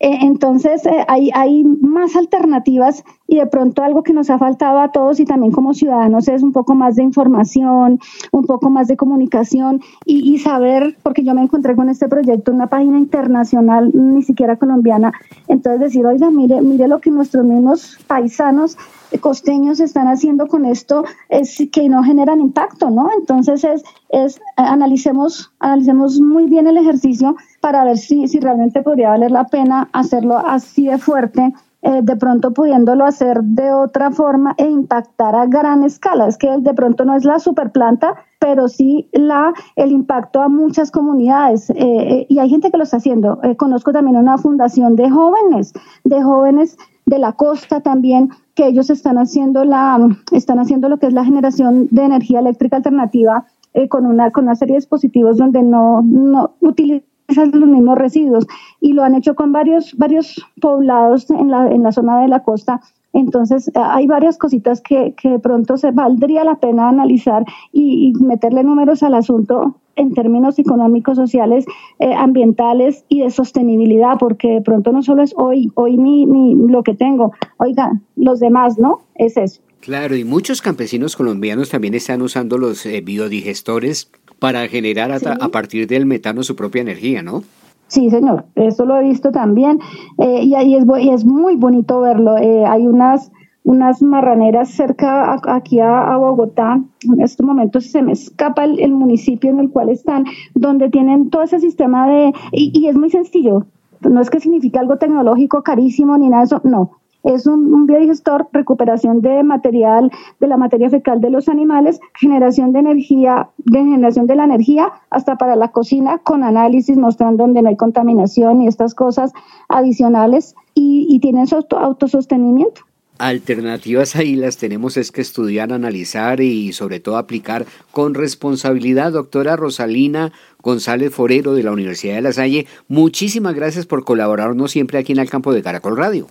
Eh, 0.00 0.18
entonces, 0.22 0.82
hay, 1.08 1.30
hay 1.34 1.64
más 1.64 2.16
alternativas 2.16 3.04
y 3.26 3.36
de 3.36 3.46
pronto 3.46 3.82
algo 3.82 4.02
que 4.02 4.12
nos 4.12 4.30
ha 4.30 4.38
faltado 4.38 4.80
a 4.80 4.92
todos 4.92 5.20
y 5.20 5.24
también 5.24 5.52
como 5.52 5.74
ciudadanos 5.74 6.28
es 6.28 6.42
un 6.42 6.52
poco 6.52 6.74
más 6.74 6.96
de 6.96 7.02
información, 7.02 8.00
un 8.32 8.44
poco 8.44 8.70
más 8.70 8.88
de 8.88 8.96
comunicación 8.96 9.80
y, 10.04 10.38
saber, 10.38 10.96
porque 11.02 11.24
yo 11.24 11.34
me 11.34 11.42
encontré 11.42 11.74
con 11.74 11.88
este 11.88 12.08
proyecto 12.08 12.50
en 12.50 12.56
una 12.56 12.68
página 12.68 12.98
internacional, 12.98 13.90
ni 13.94 14.22
siquiera 14.22 14.56
colombiana, 14.56 15.12
entonces 15.48 15.80
decir, 15.80 16.06
oiga, 16.06 16.30
mire, 16.30 16.60
mire 16.60 16.88
lo 16.88 17.00
que 17.00 17.10
nuestros 17.10 17.44
mismos 17.44 17.98
paisanos 18.06 18.76
costeños 19.20 19.80
están 19.80 20.08
haciendo 20.08 20.46
con 20.46 20.64
esto 20.64 21.04
es 21.28 21.56
que 21.72 21.88
no 21.88 22.02
generan 22.02 22.40
impacto, 22.40 22.90
¿no? 22.90 23.08
Entonces 23.18 23.64
es, 23.64 23.84
es 24.08 24.40
analicemos, 24.56 25.52
analicemos 25.58 26.20
muy 26.20 26.46
bien 26.46 26.66
el 26.66 26.76
ejercicio 26.76 27.36
para 27.60 27.84
ver 27.84 27.98
si, 27.98 28.28
si 28.28 28.40
realmente 28.40 28.82
podría 28.82 29.10
valer 29.10 29.30
la 29.30 29.46
pena 29.46 29.88
hacerlo 29.92 30.36
así 30.38 30.86
de 30.86 30.98
fuerte, 30.98 31.52
eh, 31.86 32.00
de 32.02 32.16
pronto 32.16 32.52
pudiéndolo 32.52 33.04
hacer 33.04 33.44
de 33.44 33.72
otra 33.72 34.10
forma 34.10 34.56
e 34.58 34.68
impactar 34.68 35.36
a 35.36 35.46
gran 35.46 35.84
escala. 35.84 36.26
Es 36.26 36.36
que 36.36 36.50
de 36.58 36.74
pronto 36.74 37.04
no 37.04 37.14
es 37.14 37.24
la 37.24 37.38
superplanta, 37.38 38.16
pero 38.40 38.66
sí 38.66 39.08
la, 39.12 39.54
el 39.76 39.92
impacto 39.92 40.42
a 40.42 40.48
muchas 40.48 40.90
comunidades. 40.90 41.70
Eh, 41.70 41.76
eh, 41.76 42.26
y 42.28 42.40
hay 42.40 42.50
gente 42.50 42.72
que 42.72 42.76
lo 42.76 42.82
está 42.82 42.96
haciendo. 42.96 43.38
conozco 43.56 43.92
también 43.92 44.16
una 44.16 44.36
fundación 44.36 44.96
de 44.96 45.08
jóvenes, 45.08 45.74
de 46.02 46.20
jóvenes 46.24 46.76
de 47.04 47.20
la 47.20 47.34
costa 47.34 47.80
también, 47.80 48.30
que 48.56 48.66
ellos 48.66 48.90
están 48.90 49.16
haciendo 49.16 49.64
la, 49.64 50.08
están 50.32 50.58
haciendo 50.58 50.88
lo 50.88 50.98
que 50.98 51.06
es 51.06 51.12
la 51.12 51.24
generación 51.24 51.86
de 51.92 52.02
energía 52.02 52.40
eléctrica 52.40 52.78
alternativa 52.78 53.46
con 53.90 54.06
una, 54.06 54.32
con 54.32 54.44
una 54.44 54.56
serie 54.56 54.72
de 54.72 54.78
dispositivos 54.78 55.36
donde 55.36 55.62
no, 55.62 56.02
no 56.02 56.56
utilizan 56.60 57.06
los 57.28 57.68
mismos 57.68 57.98
residuos 57.98 58.46
y 58.80 58.92
lo 58.92 59.02
han 59.02 59.14
hecho 59.14 59.34
con 59.34 59.52
varios, 59.52 59.96
varios 59.96 60.44
poblados 60.60 61.30
en 61.30 61.50
la, 61.50 61.70
en 61.70 61.82
la 61.82 61.92
zona 61.92 62.20
de 62.20 62.28
la 62.28 62.42
costa. 62.42 62.80
Entonces, 63.16 63.70
hay 63.74 64.06
varias 64.06 64.36
cositas 64.36 64.82
que, 64.82 65.14
que 65.16 65.30
de 65.30 65.38
pronto 65.38 65.78
se 65.78 65.90
valdría 65.90 66.44
la 66.44 66.56
pena 66.56 66.90
analizar 66.90 67.46
y, 67.72 68.08
y 68.08 68.22
meterle 68.22 68.62
números 68.62 69.02
al 69.02 69.14
asunto 69.14 69.76
en 69.96 70.12
términos 70.12 70.58
económicos, 70.58 71.16
sociales, 71.16 71.64
eh, 71.98 72.12
ambientales 72.12 73.06
y 73.08 73.22
de 73.22 73.30
sostenibilidad, 73.30 74.18
porque 74.18 74.48
de 74.48 74.60
pronto 74.60 74.92
no 74.92 75.02
solo 75.02 75.22
es 75.22 75.32
hoy, 75.34 75.72
hoy 75.76 75.96
mi, 75.96 76.26
mi, 76.26 76.54
lo 76.68 76.82
que 76.82 76.94
tengo, 76.94 77.32
oiga, 77.56 77.90
los 78.16 78.38
demás, 78.38 78.78
¿no? 78.78 79.00
Es 79.14 79.38
eso. 79.38 79.62
Claro, 79.80 80.14
y 80.14 80.24
muchos 80.24 80.60
campesinos 80.60 81.16
colombianos 81.16 81.70
también 81.70 81.94
están 81.94 82.20
usando 82.20 82.58
los 82.58 82.84
eh, 82.84 83.00
biodigestores 83.00 84.10
para 84.38 84.68
generar 84.68 85.10
a, 85.10 85.16
a, 85.16 85.48
partir 85.48 85.86
del 85.86 86.04
metano 86.04 86.42
su 86.42 86.54
propia 86.54 86.82
energía, 86.82 87.22
¿no? 87.22 87.44
Sí, 87.88 88.10
señor, 88.10 88.46
eso 88.56 88.84
lo 88.84 88.96
he 88.96 89.02
visto 89.02 89.30
también 89.30 89.78
eh, 90.18 90.42
y, 90.42 90.56
y, 90.56 90.76
es, 90.76 90.84
y 91.00 91.10
es 91.10 91.24
muy 91.24 91.56
bonito 91.56 92.00
verlo. 92.00 92.36
Eh, 92.36 92.64
hay 92.66 92.86
unas 92.86 93.30
unas 93.66 94.00
marraneras 94.00 94.70
cerca 94.70 95.40
aquí 95.48 95.80
a, 95.80 96.16
Bogotá. 96.16 96.80
En 97.02 97.20
estos 97.20 97.44
momentos 97.44 97.86
se 97.86 98.00
me 98.00 98.12
escapa 98.12 98.64
el, 98.64 98.92
municipio 98.92 99.50
en 99.50 99.58
el 99.58 99.70
cual 99.70 99.88
están, 99.88 100.24
donde 100.54 100.88
tienen 100.88 101.30
todo 101.30 101.42
ese 101.42 101.58
sistema 101.58 102.06
de... 102.06 102.32
Y, 102.52 102.86
es 102.86 102.96
muy 102.96 103.10
sencillo. 103.10 103.66
No 104.08 104.20
es 104.20 104.30
que 104.30 104.38
signifique 104.38 104.78
algo 104.78 104.98
tecnológico 104.98 105.64
carísimo 105.64 106.16
ni 106.16 106.28
nada 106.28 106.42
de 106.42 106.46
eso, 106.46 106.60
no. 106.62 106.92
Es 107.26 107.44
un, 107.46 107.86
biodigestor, 107.86 108.48
recuperación 108.52 109.20
de 109.20 109.42
material, 109.42 110.12
de 110.38 110.46
la 110.46 110.56
materia 110.56 110.88
fecal 110.88 111.20
de 111.20 111.30
los 111.30 111.48
animales, 111.48 111.98
generación 112.14 112.72
de 112.72 112.78
energía, 112.78 113.48
de 113.58 113.80
generación 113.80 114.28
de 114.28 114.36
la 114.36 114.44
energía, 114.44 114.92
hasta 115.10 115.36
para 115.36 115.56
la 115.56 115.72
cocina, 115.72 116.18
con 116.18 116.44
análisis 116.44 116.96
mostrando 116.96 117.42
donde 117.42 117.62
no 117.62 117.68
hay 117.68 117.76
contaminación 117.76 118.62
y 118.62 118.68
estas 118.68 118.94
cosas 118.94 119.32
adicionales, 119.68 120.54
y, 120.74 121.06
y 121.10 121.18
tienen 121.18 121.48
su 121.48 121.56
autosostenimiento. 121.56 122.82
Alternativas 123.18 124.14
ahí 124.14 124.36
las 124.36 124.58
tenemos 124.58 124.96
es 124.96 125.10
que 125.10 125.22
estudiar, 125.22 125.72
analizar 125.72 126.40
y 126.40 126.74
sobre 126.74 127.00
todo 127.00 127.16
aplicar 127.16 127.64
con 127.90 128.14
responsabilidad. 128.14 129.12
Doctora 129.12 129.56
Rosalina 129.56 130.32
González 130.62 131.14
Forero 131.14 131.54
de 131.54 131.62
la 131.62 131.72
Universidad 131.72 132.16
de 132.16 132.22
La 132.22 132.32
Salle, 132.32 132.66
muchísimas 132.88 133.54
gracias 133.54 133.86
por 133.86 134.04
colaborarnos 134.04 134.70
siempre 134.70 134.98
aquí 134.98 135.12
en 135.12 135.18
el 135.18 135.30
campo 135.30 135.54
de 135.54 135.62
Caracol 135.62 135.96
Radio. 135.96 136.26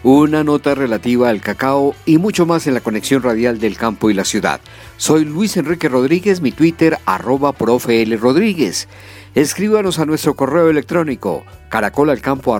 una 0.05 0.43
nota 0.43 0.75
relativa 0.75 1.29
al 1.29 1.41
cacao 1.41 1.95
y 2.05 2.19
mucho 2.19 2.45
más 2.45 2.67
en 2.67 2.75
la 2.75 2.81
conexión 2.81 3.23
radial 3.23 3.57
del 3.57 3.75
campo 3.75 4.11
y 4.11 4.13
la 4.13 4.23
ciudad. 4.23 4.61
Soy 4.97 5.25
Luis 5.25 5.57
Enrique 5.57 5.89
Rodríguez, 5.89 6.41
mi 6.41 6.51
Twitter 6.51 6.99
arroba 7.07 7.53
profe 7.53 8.05
Rodríguez. 8.21 8.87
Escríbanos 9.33 9.97
a 9.97 10.05
nuestro 10.05 10.35
correo 10.35 10.69
electrónico 10.69 11.43
caracolalcampo 11.69 12.55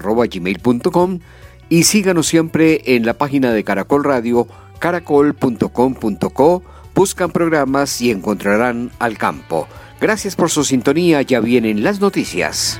y 1.70 1.84
síganos 1.84 2.26
siempre 2.26 2.82
en 2.96 3.06
la 3.06 3.14
página 3.14 3.52
de 3.52 3.64
Caracol 3.64 4.04
Radio 4.04 4.48
caracol.com.co. 4.80 6.64
Buscan 6.96 7.30
programas 7.30 8.02
y 8.02 8.10
encontrarán 8.10 8.90
al 8.98 9.20
campo. 9.20 9.68
Gracias 10.02 10.36
por 10.36 10.50
su 10.50 10.64
sintonía, 10.64 11.22
ya 11.22 11.42
vienen 11.42 11.84
las 11.84 12.00
noticias. 12.00 12.80